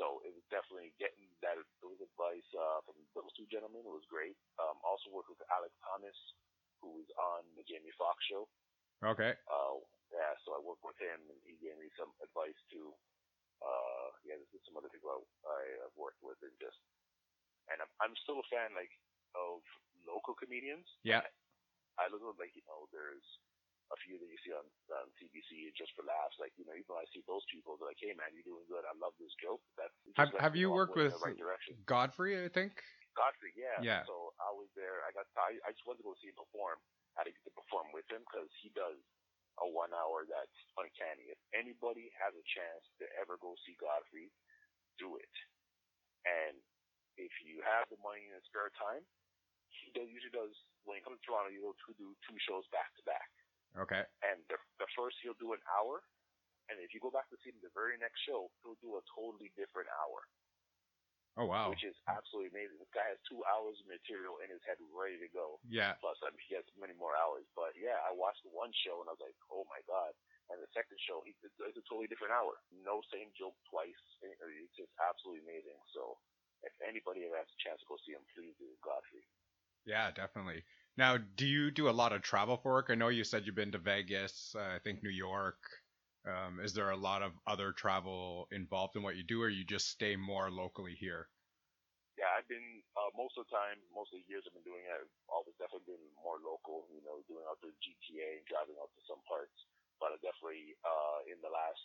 [0.00, 4.36] So it was definitely getting that those advice uh, from those two gentlemen was great.
[4.56, 6.16] Um, also worked with Alex Thomas,
[6.80, 8.48] who was on the Jamie Foxx show.
[9.04, 9.36] Okay.
[9.50, 12.92] Uh, yeah, so I worked with him, and he gave me some advice too.
[13.60, 16.78] Uh, yeah, there's some other people I, I have worked with, and just,
[17.70, 18.92] and I'm, I'm still a fan like
[19.36, 19.64] of
[20.08, 20.86] local comedians.
[21.04, 21.24] Yeah.
[22.00, 23.24] I look at like you know, there's
[23.92, 24.64] a few that you see on
[24.96, 26.40] on CBC just for laughs.
[26.40, 28.64] Like you know, even when I see those people, they're like, "Hey man, you're doing
[28.66, 28.82] good.
[28.88, 31.36] I love this joke." That's Have have you worked with right?
[31.84, 32.40] Godfrey?
[32.40, 32.80] I think.
[33.12, 33.76] Godfrey, yeah.
[33.84, 34.02] Yeah.
[34.08, 35.04] So I was there.
[35.04, 35.28] I got.
[35.36, 36.80] I, I just wanted to go see him perform.
[37.20, 38.96] I didn't get to perform with him because he does
[39.60, 41.28] a one hour that's uncanny.
[41.28, 44.32] If anybody has a chance to ever go see Godfrey,
[44.96, 45.34] do it.
[46.24, 46.56] And
[47.20, 49.04] if you have the money and spare time,
[49.68, 50.56] he does, usually does
[50.88, 51.52] when he comes to Toronto.
[51.52, 53.28] He'll to do two shows back to back.
[53.78, 54.04] Okay.
[54.22, 56.04] And the the first he'll do an hour,
[56.68, 59.02] and if you go back to see him the very next show, he'll do a
[59.16, 60.28] totally different hour
[61.40, 61.72] Oh wow.
[61.72, 62.76] which is absolutely amazing.
[62.76, 65.56] This guy has two hours of material in his head ready to go.
[65.64, 65.96] Yeah.
[66.04, 67.48] Plus, I mean, he has many more hours.
[67.56, 70.12] But yeah, I watched one show and I was like, oh my god.
[70.52, 72.60] And the second show, he, it's, it's a totally different hour.
[72.84, 73.96] No same joke twice.
[74.20, 75.80] It's just absolutely amazing.
[75.96, 76.20] So
[76.68, 79.24] if anybody ever has a chance to go see him, please do Godfrey.
[79.88, 80.60] Yeah, definitely.
[80.96, 82.86] Now, do you do a lot of travel for work?
[82.88, 85.82] I know you said you've been to Vegas, uh, I think New York.
[86.24, 89.64] Um, is there a lot of other travel involved in what you do, or you
[89.64, 91.28] just stay more locally here?
[92.20, 94.84] Yeah, I've been uh, most of the time, most of the years I've been doing
[94.84, 94.92] it.
[94.92, 98.92] I've always definitely been more local, you know, doing out the GTA and driving out
[98.92, 99.56] to some parts.
[99.96, 101.80] But I definitely, uh, in the last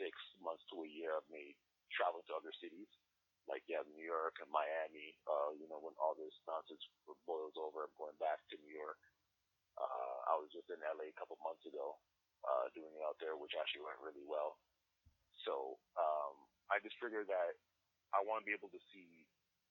[0.00, 1.60] six months to a year, I've made
[1.92, 2.88] travel to other cities
[3.50, 5.16] like yeah, New York and Miami.
[5.28, 6.82] Uh, you know, when all this nonsense
[7.28, 9.00] boils over, I'm going back to New York.
[9.74, 11.98] Uh, I was just in LA a couple months ago,
[12.46, 14.56] uh, doing it out there, which actually went really well.
[15.42, 16.34] So um,
[16.70, 17.58] I just figured that
[18.14, 19.26] I want to be able to see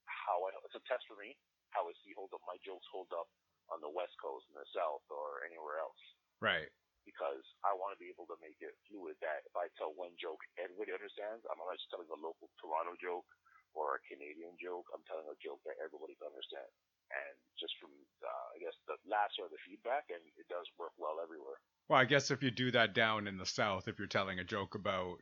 [0.05, 0.51] how I.
[0.67, 1.33] It's a test for me
[1.73, 3.27] how I see hold up my jokes hold up
[3.73, 5.97] on the West Coast and the South or anywhere else.
[6.38, 6.69] Right.
[7.03, 10.15] Because I want to be able to make it fluid that if I tell one
[10.15, 11.43] joke, everybody understands.
[11.51, 13.27] I'm not just telling a local Toronto joke
[13.73, 14.89] or a Canadian joke.
[14.93, 16.69] I'm telling a joke that everybody can understand.
[17.13, 17.93] And just from,
[18.25, 21.62] uh, I guess, the last sort the feedback, and it does work well everywhere.
[21.89, 24.47] Well, I guess if you do that down in the South, if you're telling a
[24.47, 25.21] joke about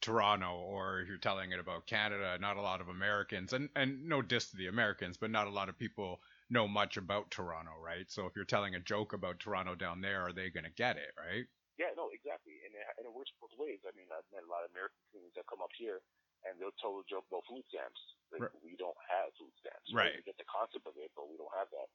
[0.00, 4.06] Toronto or if you're telling it about Canada, not a lot of Americans, and, and
[4.06, 7.72] no diss to the Americans, but not a lot of people know much about Toronto,
[7.82, 8.06] right?
[8.08, 10.96] So if you're telling a joke about Toronto down there, are they going to get
[10.96, 11.44] it, right?
[11.76, 12.56] Yeah, no, exactly.
[12.64, 13.84] And it, and it works both ways.
[13.84, 16.00] I mean, I've met a lot of American comedians that come up here
[16.46, 17.98] and they'll tell a joke about food stamps.
[18.30, 18.62] Like, right.
[18.62, 19.90] we don't have food stamps.
[19.90, 20.18] Right.
[20.18, 21.90] We get the concept of it, but we don't have that.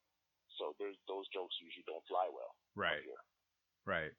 [0.60, 2.54] So there's those jokes usually don't fly well.
[2.76, 3.04] Right.
[3.88, 4.12] Right.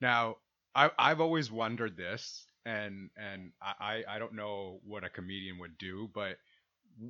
[0.00, 0.36] Now,
[0.74, 5.76] I, I've always wondered this, and and I, I don't know what a comedian would
[5.78, 6.36] do, but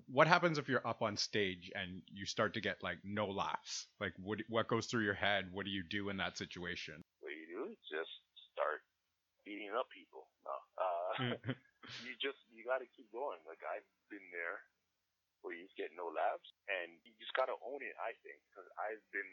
[0.06, 3.86] what happens if you're up on stage and you start to get like no laughs?
[4.00, 5.48] Like what what goes through your head?
[5.52, 7.02] What do you do in that situation?
[7.20, 8.10] What do you do is just
[8.52, 8.80] start
[9.44, 10.26] beating up people.
[10.46, 11.52] No, uh,
[12.04, 13.40] you just you got to keep going.
[13.48, 14.64] Like I've been there
[15.40, 17.96] where you get no laughs, and you just got to own it.
[17.96, 19.32] I think because I've been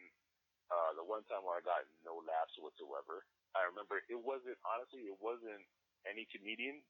[0.72, 3.24] uh, the one time where I got no laughs whatsoever.
[3.56, 5.66] I remember it wasn't honestly it wasn't
[6.06, 6.84] any comedian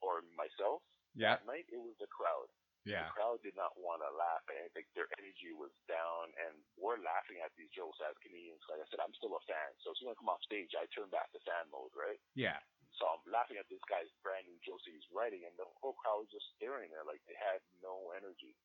[0.00, 0.82] or myself
[1.14, 1.36] yeah.
[1.36, 1.66] that night.
[1.68, 2.48] It was the crowd.
[2.86, 3.10] Yeah.
[3.10, 6.56] The crowd did not want to laugh and I think their energy was down and
[6.80, 8.64] we're laughing at these jokes as comedians.
[8.64, 9.76] Like I said, I'm still a fan.
[9.84, 12.16] So as soon as I come off stage, I turn back to fan mode, right?
[12.32, 12.56] Yeah.
[12.96, 15.94] So I'm laughing at this guy's brand new jokes that he's writing and the whole
[16.00, 18.56] crowd was just staring there like they had no energy.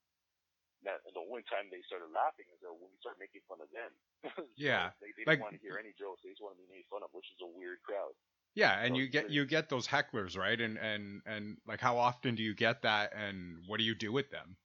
[0.83, 3.71] Now, the only time they started laughing is uh, when we started making fun of
[3.71, 3.91] them.
[4.35, 4.91] so yeah.
[4.99, 6.27] They, they didn't want to hear any jokes.
[6.27, 8.11] They just wanted to be made fun of, which is a weird crowd.
[8.53, 10.59] Yeah, and you get you get those hecklers, right?
[10.61, 14.13] And and and like how often do you get that and what do you do
[14.13, 14.57] with them?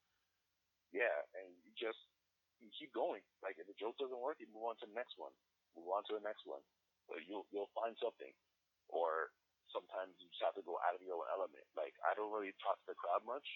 [0.92, 1.96] Yeah, and you just
[2.60, 3.24] you keep going.
[3.40, 5.32] Like if the joke doesn't work, you move on to the next one.
[5.72, 6.60] Move on to the next one.
[7.08, 8.32] But you'll you'll find something.
[8.92, 9.32] Or
[9.72, 11.64] sometimes you just have to go out of your own element.
[11.78, 13.46] Like I don't really talk to the crowd much,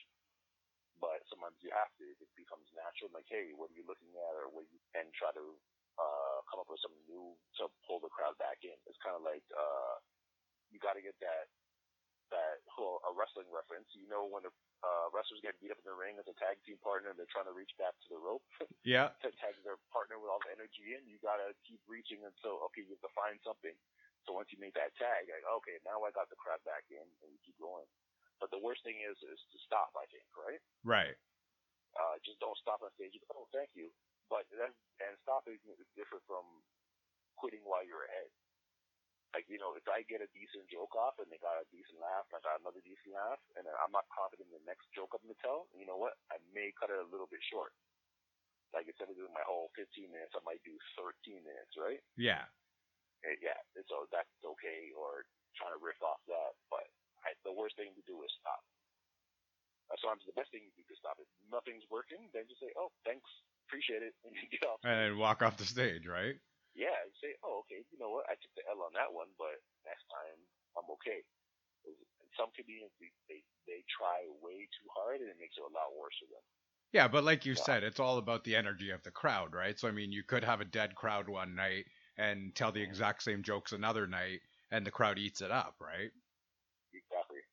[1.01, 2.05] but sometimes you have to.
[2.07, 3.13] It becomes natural.
[3.13, 5.57] Like, hey, what are you looking at, or what you and try to
[6.01, 8.77] uh, come up with something new to pull the crowd back in.
[8.89, 10.01] It's kind of like uh,
[10.73, 11.49] you got to get that
[12.33, 13.89] that whole a wrestling reference.
[13.93, 16.59] You know when the uh, wrestlers get beat up in the ring as a tag
[16.65, 18.45] team partner and they're trying to reach back to the rope.
[18.83, 19.15] Yeah.
[19.23, 22.83] to tag their partner with all the energy in, you gotta keep reaching until okay,
[22.83, 23.77] you have to find something.
[24.25, 27.03] So once you make that tag, like okay, now I got the crowd back in,
[27.03, 27.87] and you keep going.
[28.39, 29.95] But the worst thing is is to stop.
[29.95, 30.63] I think, right?
[30.83, 31.17] Right.
[31.93, 33.15] Uh, just don't stop on stage.
[33.35, 33.93] Oh, thank you.
[34.31, 36.47] But that and stopping is different from
[37.37, 38.33] quitting while you're ahead
[39.33, 41.97] like you know, if I get a decent joke off and they got a decent
[41.97, 45.17] laugh, and I got another decent laugh, and I'm not confident in the next joke
[45.17, 46.21] I'm gonna tell, you know what?
[46.29, 47.73] I may cut it a little bit short.
[48.77, 52.01] Like instead of doing my whole 15 minutes, I might do 13 minutes, right?
[52.17, 52.49] Yeah.
[53.23, 56.59] And yeah, so that's okay, or trying to riff off that.
[56.69, 56.87] But
[57.23, 58.63] I, the worst thing to do is stop.
[59.91, 61.19] Uh, sometimes the best thing you can do is stop.
[61.23, 63.29] If nothing's working, then just say, "Oh, thanks,
[63.71, 64.83] appreciate it," and get off.
[64.83, 66.39] And walk off the stage, right?
[66.75, 69.29] yeah, you say, oh, okay, you know what, I took the L on that one,
[69.37, 70.39] but next time
[70.77, 71.21] I'm okay.
[72.37, 75.93] Some comedians, they, they, they try way too hard and it makes it a lot
[75.93, 76.45] worse for them.
[76.93, 79.79] Yeah, but like you said, it's all about the energy of the crowd, right?
[79.79, 81.85] So, I mean, you could have a dead crowd one night
[82.19, 86.13] and tell the exact same jokes another night and the crowd eats it up, right?
[86.93, 87.45] Exactly.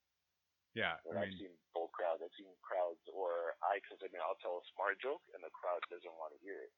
[0.76, 1.00] Yeah.
[1.04, 2.24] I mean, I've seen both crowds.
[2.24, 5.52] I've seen crowds, or I, because I mean, I'll tell a smart joke and the
[5.52, 6.72] crowd doesn't want to hear it.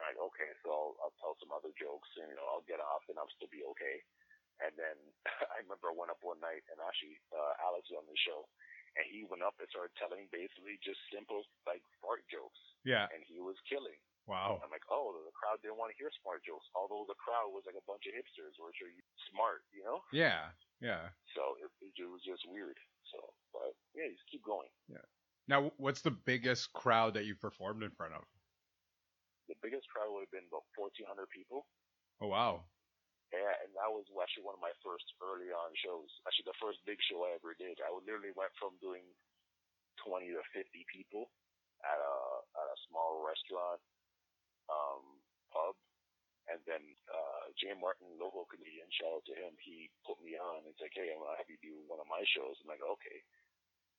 [0.00, 3.04] Like, okay, so I'll, I'll tell some other jokes and, you know, I'll get off
[3.10, 4.00] and I'll still be okay.
[4.64, 4.96] And then
[5.52, 8.48] I remember I went up one night and actually, uh, Alex was on the show
[8.96, 12.58] and he went up and started telling basically just simple, like, fart jokes.
[12.82, 13.12] Yeah.
[13.12, 14.00] And he was killing.
[14.28, 14.62] Wow.
[14.62, 17.66] I'm like, oh, the crowd didn't want to hear smart jokes, although the crowd was
[17.66, 18.92] like a bunch of hipsters, which are
[19.32, 20.04] smart, you know?
[20.14, 21.10] Yeah, yeah.
[21.34, 22.78] So it, it was just weird.
[23.10, 23.18] So,
[23.50, 24.70] but yeah, just keep going.
[24.86, 25.02] Yeah.
[25.50, 28.22] Now, what's the biggest crowd that you performed in front of?
[29.50, 31.66] the biggest crowd would have been about 1,400 people.
[32.22, 32.70] Oh wow!
[33.34, 36.06] Yeah, and that was actually one of my first early on shows.
[36.22, 37.82] Actually, the first big show I ever did.
[37.82, 39.02] I literally went from doing
[40.06, 41.34] 20 to 50 people
[41.82, 42.14] at a
[42.54, 43.82] at a small restaurant
[44.70, 45.02] um,
[45.50, 45.74] pub,
[46.46, 49.54] and then uh, Jay Martin, local comedian, shout out to him.
[49.58, 50.66] He put me on.
[50.70, 52.58] It's like, hey, I'm gonna have you do one of my shows.
[52.62, 53.18] And I'm like, okay.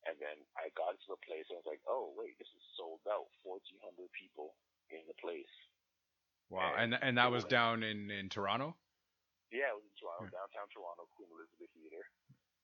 [0.10, 2.66] And then I got to the place and I was like, oh wait, this is
[2.80, 3.30] sold out.
[3.46, 4.58] 1,400 people
[4.90, 5.52] in the place.
[6.52, 8.76] Wow, And and and that was down in in Toronto.
[9.52, 10.36] Yeah, it was in Toronto, Yeah.
[10.36, 12.08] downtown Toronto, Queen Elizabeth Theatre,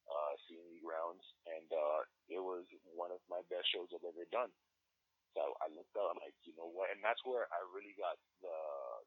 [0.08, 2.63] uh, CNE grounds, and uh, it was
[2.96, 4.52] one of my best shows I've ever done.
[5.38, 6.89] So I looked up, I'm like, you know what?
[6.89, 8.58] And that's where I really got the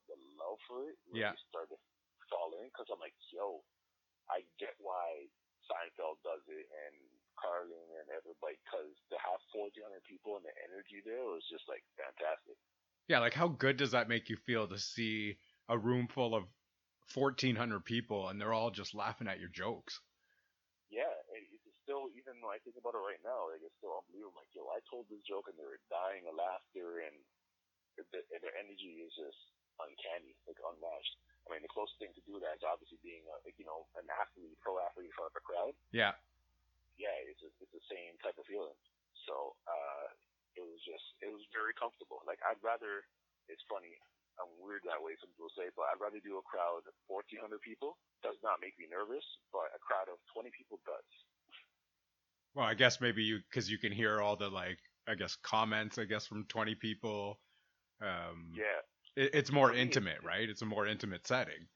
[0.07, 0.95] the love for it.
[1.11, 1.35] Really Yeah.
[1.51, 1.81] started to
[2.31, 3.67] fall in because I'm like, yo,
[4.31, 5.27] I get why
[5.67, 6.95] Seinfeld does it and
[7.35, 11.83] Carlin and everybody because to have 1,400 people and the energy there was just like
[11.99, 12.55] fantastic.
[13.09, 15.39] Yeah, like how good does that make you feel to see
[15.69, 16.47] a room full of
[17.15, 19.99] 1400 people and they're all just laughing at your jokes?
[20.91, 21.11] yeah,
[21.91, 24.39] still even when I think about it right now, like it's still unbelievable.
[24.39, 27.19] Like, yo, I told this joke and they were dying of laughter, and
[27.99, 29.51] the, and their energy is just
[29.83, 31.19] uncanny, like unmatched.
[31.51, 33.91] I mean, the closest thing to do that is obviously being, a, like, you know,
[33.99, 35.75] an athlete, pro athlete in front of a crowd.
[35.91, 36.15] Yeah.
[36.95, 38.77] Yeah, it's just, it's the same type of feeling.
[39.27, 40.15] So uh,
[40.55, 42.23] it was just, it was very comfortable.
[42.23, 43.03] Like I'd rather,
[43.51, 43.99] it's funny,
[44.39, 45.19] I'm weird that way.
[45.21, 48.01] Some people say, but I'd rather do a crowd of 1,400 people.
[48.25, 50.81] Does not make me nervous, but a crowd of 20 people.
[52.55, 55.99] Well, I guess maybe you because you can hear all the like I guess comments
[55.99, 57.39] I guess from 20 people.
[58.03, 58.81] Um, Yeah,
[59.17, 60.49] it, it's more For me, it's- intimate, right?
[60.49, 61.69] It's a more intimate setting.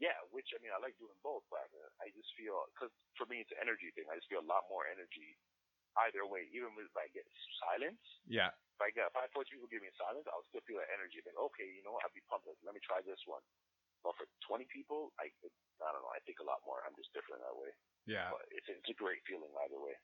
[0.00, 0.16] yeah.
[0.32, 1.60] Which I mean, I like doing both, but
[2.02, 4.08] I just feel because for me it's an energy thing.
[4.10, 5.38] I just feel a lot more energy
[6.08, 6.48] either way.
[6.56, 7.22] Even if I get
[7.62, 8.48] silence, Yeah.
[8.50, 11.20] if I get five, four people give me silence, I'll still feel that energy.
[11.22, 12.02] Think, okay, you know what?
[12.08, 12.48] I'll be pumped.
[12.64, 13.44] Let me try this one.
[14.04, 15.30] But for 20 people, I
[15.82, 16.14] I don't know.
[16.14, 16.82] I think a lot more.
[16.86, 17.70] I'm just different that way.
[18.06, 18.30] Yeah.
[18.30, 19.94] But it's it's a great feeling either way.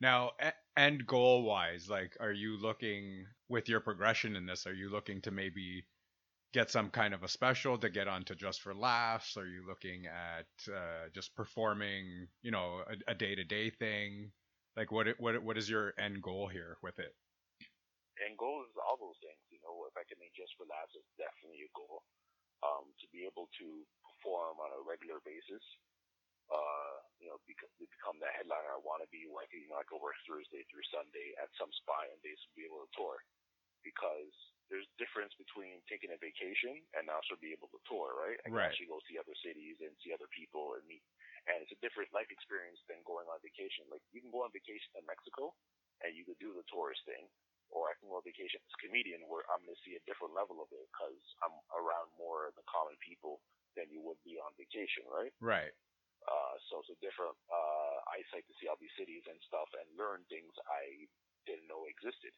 [0.00, 0.32] Now,
[0.76, 4.66] end goal wise, like, are you looking with your progression in this?
[4.66, 5.84] Are you looking to maybe
[6.52, 9.36] get some kind of a special to get onto Just for Laughs?
[9.36, 14.32] Are you looking at uh, just performing, you know, a day to day thing?
[14.76, 17.14] Like, what what what is your end goal here with it?
[18.20, 19.40] and goal is all those things.
[19.50, 22.04] You know, if I can make just for laughs, it's definitely a goal.
[22.62, 25.62] Um, to be able to perform on a regular basis,
[26.50, 29.26] uh, you know, become, become that headliner I want to be.
[29.26, 32.66] Can, you know, I can work Thursday through Sunday at some spot and days be
[32.66, 33.18] able to tour.
[33.82, 34.32] Because
[34.70, 38.38] there's difference between taking a vacation and also be able to tour, right?
[38.46, 38.66] I can Right.
[38.66, 41.04] actually go see other cities and see other people and meet.
[41.50, 43.86] And it's a different life experience than going on vacation.
[43.90, 45.54] Like you can go on vacation in Mexico
[46.02, 47.26] and you could do the tourist thing,
[47.70, 50.36] or I can go on vacation a comedian where I'm going to see a different
[50.36, 53.40] level of it because I'm around more of the common people
[53.72, 55.32] than you would be on vacation, right?
[55.40, 55.72] Right.
[56.28, 59.88] Uh, so it's a different uh, eyesight to see all these cities and stuff and
[59.96, 61.08] learn things I
[61.48, 62.36] didn't know existed.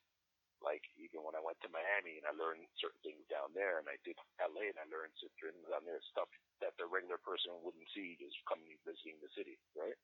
[0.62, 3.90] Like even when I went to Miami and I learned certain things down there, and
[3.90, 6.30] I did LA and I learned certain things down there, stuff
[6.62, 9.98] that the regular person wouldn't see just coming visiting the city, right?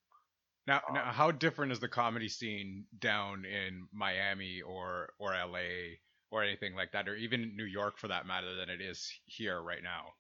[0.66, 6.02] Now, Um, now, how different is the comedy scene down in Miami or or LA
[6.30, 9.60] or anything like that, or even New York for that matter, than it is here
[9.62, 10.14] right now?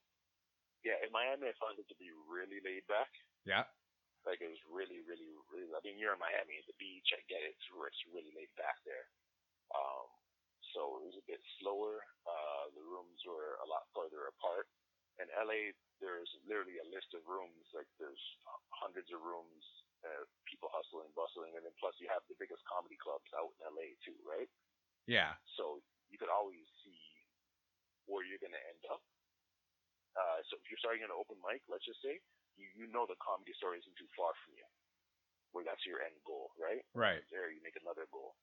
[0.82, 3.10] Yeah, in Miami I found it to be really laid back.
[3.46, 3.68] Yeah.
[4.26, 5.70] Like it was really, really, really.
[5.72, 7.08] I mean, you're in Miami, it's the beach.
[7.16, 7.56] I get it.
[7.56, 9.08] It's, it's really laid back there.
[9.72, 10.08] Um,
[10.74, 12.04] so it was a bit slower.
[12.26, 14.68] Uh, the rooms were a lot further apart.
[15.18, 17.64] In LA, there's literally a list of rooms.
[17.76, 18.20] Like there's
[18.72, 19.64] hundreds of rooms,
[20.00, 23.68] uh, people hustling, bustling, and then plus you have the biggest comedy clubs out in
[23.68, 24.48] LA too, right?
[25.04, 25.36] Yeah.
[25.60, 26.98] So you could always see
[28.10, 29.02] where you're going to end up.
[30.18, 32.18] Uh, so if you're starting an open mic, let's just say,
[32.58, 34.66] you, you know the comedy store isn't too far from you,
[35.54, 36.82] where that's your end goal, right?
[36.92, 37.22] Right.
[37.30, 38.34] There you make another goal.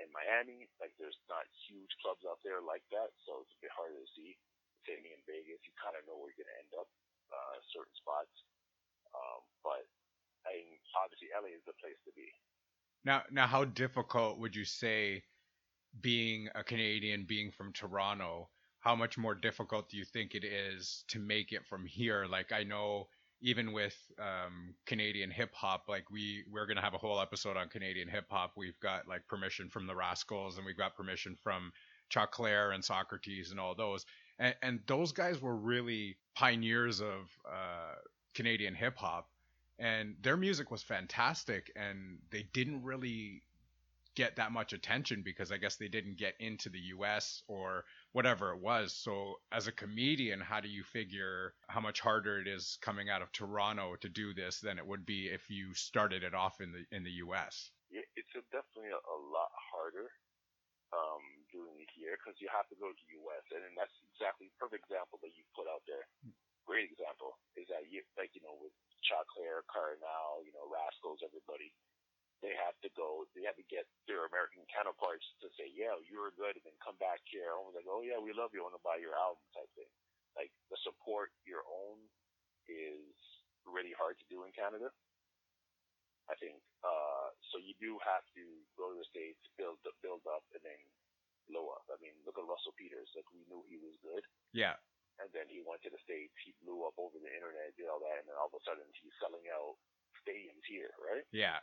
[0.00, 3.72] In Miami, like there's not huge clubs out there like that, so it's a bit
[3.76, 4.34] harder to see.
[4.88, 6.88] Same in Vegas, you kind of know where you're going to end up,
[7.30, 8.34] uh, certain spots.
[9.12, 9.84] Um, but
[10.48, 12.26] I mean, obviously LA is the place to be.
[13.04, 15.22] Now, now, how difficult would you say
[16.00, 18.48] being a Canadian, being from Toronto?
[18.80, 22.26] How much more difficult do you think it is to make it from here?
[22.28, 23.08] Like I know,
[23.40, 27.68] even with um, Canadian hip hop, like we we're gonna have a whole episode on
[27.68, 28.52] Canadian hip hop.
[28.56, 31.72] We've got like permission from the Rascalz, and we've got permission from
[32.10, 34.04] Choclair and Saukrates and all those.
[34.38, 37.94] And, and those guys were really pioneers of uh,
[38.34, 39.28] Canadian hip hop
[39.78, 43.42] and their music was fantastic and they didn't really
[44.14, 48.52] get that much attention because I guess they didn't get into the US or whatever
[48.52, 48.92] it was.
[48.92, 53.22] So as a comedian, how do you figure how much harder it is coming out
[53.22, 56.72] of Toronto to do this than it would be if you started it off in
[56.72, 57.70] the in the US?
[57.90, 60.08] Yeah, it's a, definitely a, a lot harder
[60.92, 63.44] um, doing it here because you have to go to the U.S.
[63.52, 66.04] and then that's exactly the perfect example that you put out there.
[66.68, 71.24] Great example is that you like you know with Chuck Clare, Kardinal, you know Rascalz,
[71.24, 71.74] everybody
[72.42, 76.34] they have to go, they have to get their American counterparts to say, yeah, you're
[76.34, 77.54] good, and then come back here.
[77.54, 79.88] And like, oh yeah, we love you, I want to buy your album type thing.
[80.34, 82.02] Like the support your own
[82.66, 83.14] is
[83.62, 84.90] really hard to do in Canada.
[86.30, 87.58] I think uh, so.
[87.58, 88.44] You do have to
[88.78, 90.80] go to the states, build build up, and then
[91.50, 91.84] blow up.
[91.90, 93.10] I mean, look at Russell Peters.
[93.12, 94.22] Like we knew he was good.
[94.54, 94.78] Yeah.
[95.20, 96.32] And then he went to the states.
[96.42, 98.86] He blew up over the internet, did all that, and then all of a sudden
[98.98, 99.78] he's selling out
[100.22, 101.26] stadiums here, right?
[101.34, 101.61] Yeah.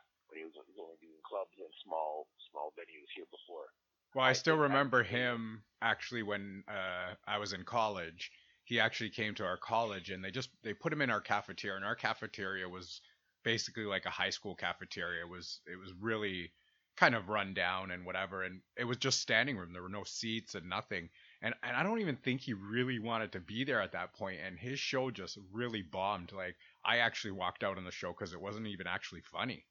[4.20, 8.34] Well, I I still remember him actually when uh, I was in college.
[8.66, 11.78] He actually came to our college and they just they put him in our cafeteria
[11.78, 13.00] and our cafeteria was
[13.46, 15.22] basically like a high school cafeteria.
[15.22, 16.52] It was it was really
[16.98, 19.72] kind of run down and whatever and it was just standing room.
[19.72, 21.10] There were no seats and nothing.
[21.42, 24.42] And and I don't even think he really wanted to be there at that point.
[24.42, 26.34] and his show just really bombed.
[26.34, 29.66] Like I actually walked out on the show cuz it wasn't even actually funny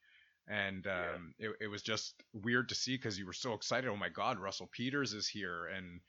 [0.49, 1.17] and Yeah.
[1.17, 3.89] um, it, it was just weird to see because you were so excited.
[3.89, 6.01] Oh my God, Russell Peters is here, and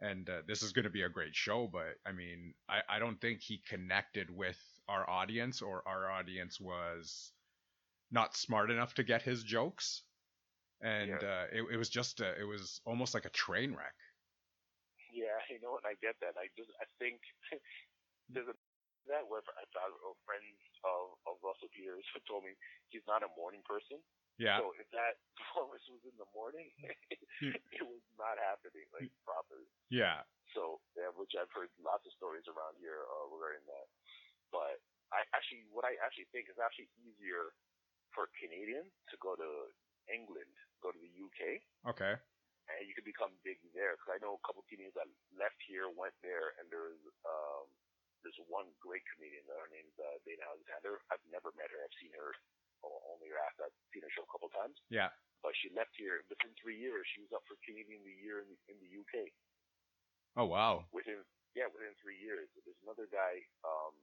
[0.00, 1.68] and uh, this is going to be a great show.
[1.70, 6.60] But I mean, I, I don't think he connected with our audience, or our audience
[6.60, 7.32] was
[8.10, 10.02] not smart enough to get his jokes,
[10.80, 11.16] and Yeah.
[11.22, 13.94] uh, it, it was just a, it was almost like a train wreck.
[15.12, 16.36] Yeah, you know, and I get that.
[16.36, 17.20] I just I think
[18.30, 18.56] there's a
[19.06, 20.42] that where I thought a friend
[20.82, 22.56] of, of Russell Peters who told me
[22.90, 24.02] he's not a morning person.
[24.38, 26.70] Yeah, So if that performance was in the morning,
[27.42, 29.66] it was not happening like properly.
[29.90, 30.22] yeah,
[30.54, 33.86] So yeah, which I've heard lots of stories around here uh, regarding that.
[34.54, 34.78] But
[35.10, 37.50] I actually, what I actually think is actually easier
[38.14, 39.50] for a Canadian to go to
[40.06, 40.48] England,
[40.80, 42.16] go to the UK, okay,
[42.70, 43.98] and you can become big there.
[43.98, 47.66] Because I know a couple Canadians that left here, went there, and there's um,
[48.22, 49.44] there's one great comedian.
[49.48, 51.00] Her name's uh, Dana Alexander.
[51.12, 51.80] I've never met her.
[51.82, 52.34] I've seen her
[52.84, 54.78] only after I've seen her show a couple times.
[54.90, 55.10] yeah,
[55.42, 57.02] But she left here within three years.
[57.14, 59.14] She was up for Canadian of the Year in the, in the UK.
[60.38, 61.22] oh wow, Within
[61.58, 62.46] yeah, within three years.
[62.62, 63.94] There's another guy um,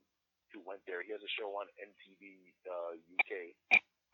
[0.52, 1.00] who went there.
[1.06, 3.32] He has a show on MTV uh, UK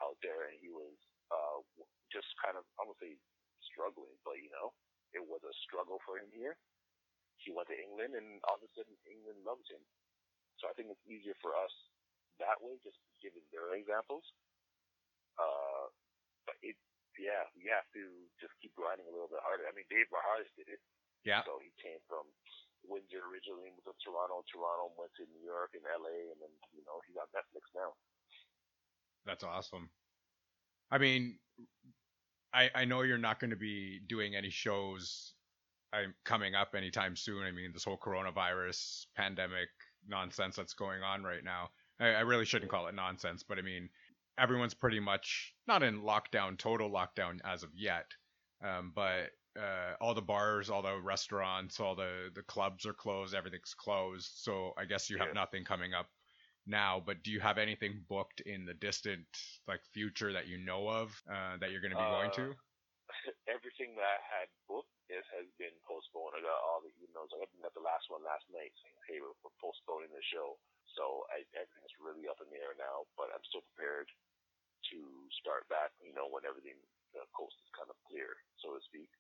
[0.04, 0.93] out there, and he was
[1.34, 1.62] uh,
[2.14, 3.18] just kind of I won't say
[3.66, 4.74] struggling, but you know,
[5.18, 6.54] it was a struggle for him here.
[7.42, 9.82] He went to England, and all of a sudden, England loves him.
[10.62, 11.74] So I think it's easier for us
[12.38, 14.24] that way, just given their examples.
[15.42, 15.89] Uh,
[16.46, 16.78] but it,
[17.18, 18.04] yeah, we have to
[18.38, 19.66] just keep grinding a little bit harder.
[19.66, 20.82] I mean, Dave Merheje did it.
[21.26, 22.30] yeah, So he came from
[22.86, 24.46] Windsor originally, moved to Toronto.
[24.50, 27.94] Toronto went to New York and LA, and then you know he's on Netflix now.
[29.26, 29.89] That's awesome.
[30.89, 31.38] I mean,
[32.54, 35.34] I I know you're not going to be doing any shows
[36.24, 37.44] coming up anytime soon.
[37.44, 39.70] I mean, this whole coronavirus pandemic
[40.08, 41.70] nonsense that's going on right now.
[42.00, 43.89] I, I really shouldn't call it nonsense, but I mean,
[44.38, 48.06] everyone's pretty much not in lockdown, total lockdown as of yet.
[48.64, 53.36] Um, but uh, all the bars, all the restaurants, all the the clubs are closed.
[53.36, 54.32] Everything's closed.
[54.36, 55.34] So I guess you have Yeah.
[55.34, 56.08] nothing coming up
[56.66, 57.02] now.
[57.06, 59.26] But do you have anything booked in the distant
[59.68, 62.56] like future that you know of uh, that you're going to be going to?
[63.56, 66.38] Everything that I had booked is has been postponed.
[66.38, 67.32] I got all the emails.
[67.34, 70.58] I got the last one last night saying, "Hey, we're, we're postponing the show."
[70.98, 73.08] So I, everything's really up in the air now.
[73.16, 74.10] But I'm still prepared
[74.92, 75.00] to
[75.42, 75.94] start back.
[76.02, 76.78] You know, when everything
[77.14, 78.32] the coast is kind of clear,
[78.64, 79.12] so to speak.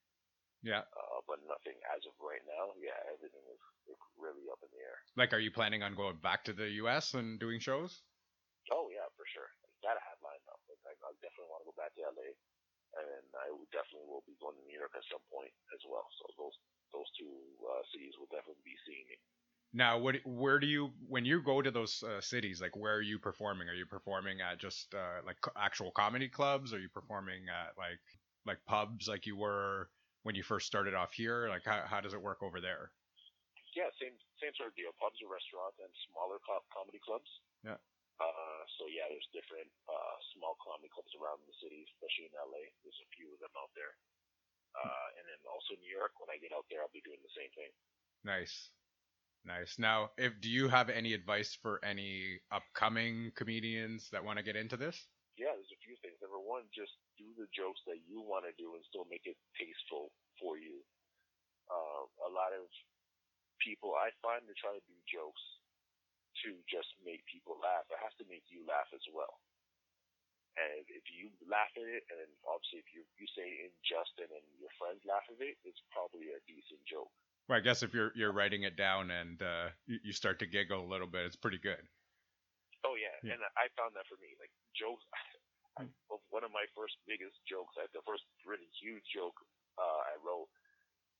[0.61, 0.85] Yeah.
[0.93, 2.77] Uh, but nothing as of right now.
[2.77, 4.97] Yeah, everything is, is really up in the air.
[5.17, 7.17] Like, are you planning on going back to the U.S.
[7.17, 8.05] and doing shows?
[8.69, 9.49] Oh yeah, for sure.
[9.81, 10.61] That I have lined up.
[10.69, 12.29] Like, I, I definitely want to go back to LA,
[12.97, 16.07] and I would definitely will be going to New York at some point as well.
[16.19, 16.55] So those
[16.91, 17.31] those two
[17.63, 19.17] uh, cities will definitely be seeing me.
[19.71, 23.01] Now, what, where do you, when you go to those uh, cities, like where are
[23.01, 23.69] you performing?
[23.69, 26.73] Are you performing at just uh, like actual comedy clubs?
[26.73, 28.03] Are you performing at like
[28.45, 29.87] like pubs like you were
[30.23, 31.47] when you first started off here?
[31.47, 32.91] Like how, how does it work over there?
[33.71, 34.91] Yeah, same same sort of deal.
[34.99, 37.31] Pubs and restaurants and smaller co- comedy clubs.
[37.63, 37.79] Yeah.
[38.19, 42.63] Uh, so yeah, there's different uh, small comedy clubs around the city, especially in LA.
[42.83, 43.95] There's a few of them out there.
[44.71, 46.15] Uh, and then also New York.
[46.19, 47.71] When I get out there, I'll be doing the same thing.
[48.23, 48.71] Nice.
[49.43, 49.75] Nice.
[49.81, 54.55] Now, if do you have any advice for any upcoming comedians that want to get
[54.55, 54.95] into this?
[55.41, 56.21] yeah, there's a few things.
[56.21, 59.33] Number one, just do the jokes that you want to do and still make it
[59.57, 60.85] tasteful for you.
[61.65, 62.69] Uh, a lot of
[63.57, 65.41] people, I find, they try to do jokes
[66.47, 67.85] to just make people laugh.
[67.89, 69.41] It has to make you laugh as well.
[70.59, 74.27] And if you laugh at it, and obviously if you you say in jest and
[74.27, 77.11] then your friends laugh at it, it's probably a decent joke.
[77.47, 80.47] Well, I guess if you're you're writing it down and uh, you, you start to
[80.47, 81.81] giggle a little bit, it's pretty good.
[82.83, 83.37] Oh yeah, Yeah.
[83.39, 85.05] and I found that for me, like jokes.
[86.35, 89.35] One of my first biggest jokes, like the first really huge joke
[89.79, 90.51] uh, I wrote.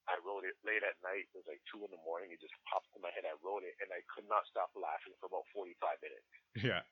[0.09, 1.29] I wrote it late at night.
[1.29, 2.33] It was like two in the morning.
[2.33, 3.25] It just popped in my head.
[3.27, 6.29] I wrote it, and I could not stop laughing for about forty-five minutes.
[6.57, 6.83] Yeah.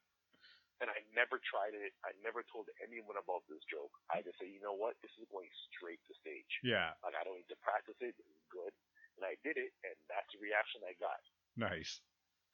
[0.80, 1.91] and I never tried it.
[2.07, 3.91] I never told anyone about this joke.
[4.07, 6.53] I just say, you know what, this is going straight to stage.
[6.64, 6.95] Yeah.
[7.03, 8.16] Like I don't need to practice it.
[8.16, 8.72] This is good,
[9.20, 11.20] and I did it, and that's the reaction I got.
[11.60, 11.99] Nice.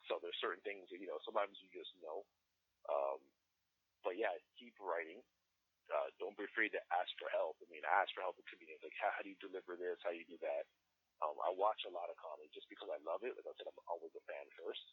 [0.10, 1.22] So there's certain things that you know.
[1.22, 2.26] Sometimes you just know.
[2.89, 3.22] Um,
[4.06, 5.22] but yeah, keep writing.
[5.86, 7.62] Uh, don't be afraid to ask for help.
[7.62, 8.82] I mean, ask for help in comedians.
[8.82, 10.02] Like, how, how do you deliver this?
[10.02, 10.66] How do you do that?
[11.24, 13.38] Um, I watch a lot of comedy just because I love it.
[13.38, 14.84] Like I said, I'm always a fan first.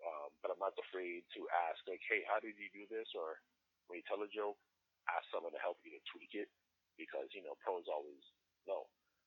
[0.00, 3.08] Um, but I'm not afraid to ask, like, hey, how did you do this?
[3.16, 3.40] Or
[3.88, 4.60] when you tell a joke,
[5.10, 6.48] ask someone to help you to tweak it
[7.00, 8.22] because, you know, pros always
[8.68, 8.86] know.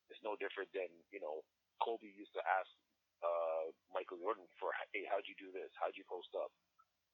[0.09, 1.45] It's no different than, you know,
[1.81, 2.69] Kobe used to ask
[3.21, 5.69] uh, Michael Jordan for, hey, how'd you do this?
[5.77, 6.49] How'd you post up?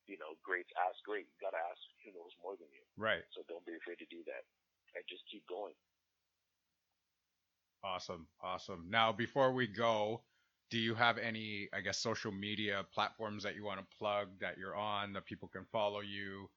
[0.05, 1.25] You know, greats ask great.
[1.25, 2.85] You got to ask who knows more than you.
[2.97, 3.25] Right.
[3.33, 4.45] So don't be afraid to do that
[4.95, 5.73] and just keep going.
[7.83, 8.25] Awesome.
[8.41, 8.89] Awesome.
[8.89, 10.21] Now, before we go,
[10.73, 14.57] do you have any, I guess, social media platforms that you want to plug that
[14.57, 16.49] you're on that people can follow you?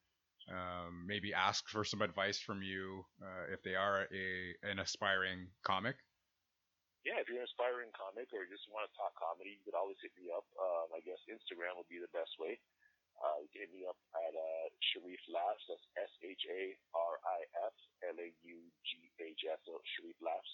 [0.49, 4.25] Um, maybe ask for some advice from you uh, if they are a
[4.65, 5.93] an aspiring comic.
[7.05, 9.77] Yeah, if you're an aspiring comic or you just want to talk comedy, you could
[9.77, 10.43] always hit me up.
[10.57, 12.57] Um, I guess Instagram would be the best way.
[13.19, 15.63] Uh, you can hit me up at uh, Sharif Laughs.
[15.67, 16.61] That's S H A
[16.95, 17.75] R I F
[18.15, 18.57] L A U
[18.87, 18.89] G
[19.19, 19.59] H S.
[19.67, 20.53] So Sharif Laughs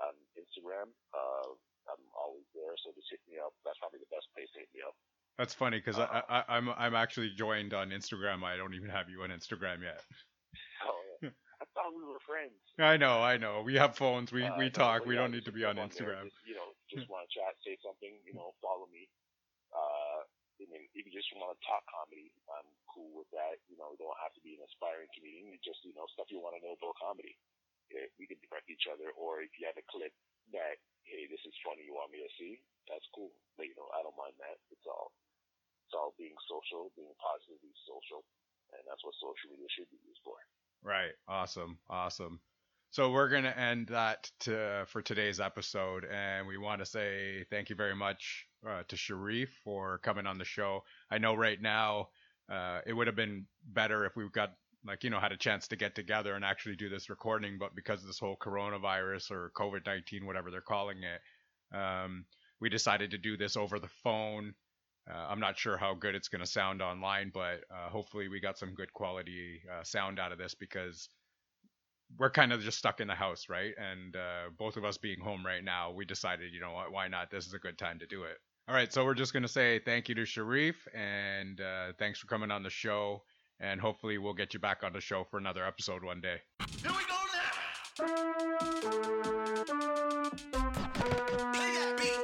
[0.00, 0.88] on Instagram.
[1.12, 1.52] Uh,
[1.88, 3.52] I'm always there, so just hit me up.
[3.64, 4.96] That's probably the best place to hit me up.
[5.36, 8.42] That's funny because Uh, I, I, I'm I'm actually joined on Instagram.
[8.44, 10.00] I don't even have you on Instagram yet.
[10.86, 11.34] Oh, yeah.
[11.60, 12.54] I thought we were friends.
[12.78, 13.62] I know, I know.
[13.66, 14.30] We have phones.
[14.30, 15.04] We Uh, we talk.
[15.06, 16.14] We yeah, don't need to be on jump there.
[16.14, 16.24] Instagram.
[16.30, 18.14] Just, you know, just want to chat, say something.
[18.24, 19.10] You know, follow me.
[19.74, 20.22] Uh,
[20.68, 23.56] I mean, if you just want to talk comedy, I'm cool with that.
[23.72, 25.48] You know, you don't have to be an aspiring comedian.
[25.48, 27.40] You just, you know, stuff you want to know about comedy.
[27.88, 29.08] Yeah, we can direct each other.
[29.16, 30.12] Or if you have a clip
[30.52, 30.76] that,
[31.08, 33.32] hey, this is funny, you want me to see, that's cool.
[33.56, 34.60] But, you know, I don't mind that.
[34.68, 35.16] It's all,
[35.88, 38.28] it's all being social, being positively social,
[38.76, 40.36] and that's what social media should be used for.
[40.84, 41.16] Right.
[41.24, 41.80] Awesome.
[41.88, 42.44] Awesome.
[42.90, 47.68] So we're gonna end that to, for today's episode, and we want to say thank
[47.68, 50.84] you very much uh, to Sharif for coming on the show.
[51.10, 52.08] I know right now
[52.50, 54.54] uh, it would have been better if we got
[54.86, 57.74] like you know had a chance to get together and actually do this recording, but
[57.74, 62.24] because of this whole coronavirus or COVID nineteen, whatever they're calling it, um,
[62.60, 64.54] we decided to do this over the phone.
[65.10, 68.40] Uh, I'm not sure how good it's going to sound online, but uh, hopefully we
[68.40, 71.08] got some good quality uh, sound out of this because
[72.18, 73.72] we're kind of just stuck in the house, right?
[73.78, 77.30] And uh, both of us being home right now, we decided, you know why not?
[77.30, 78.36] This is a good time to do it.
[78.68, 82.18] All right, so we're just going to say thank you to Sharif and uh, thanks
[82.18, 83.22] for coming on the show.
[83.60, 86.36] And hopefully we'll get you back on the show for another episode one day.
[86.82, 88.18] Here we go now.
[91.54, 92.20] Play that beat.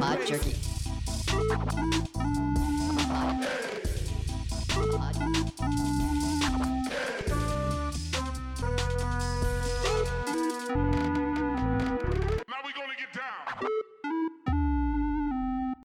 [0.00, 0.54] Pod Jerky.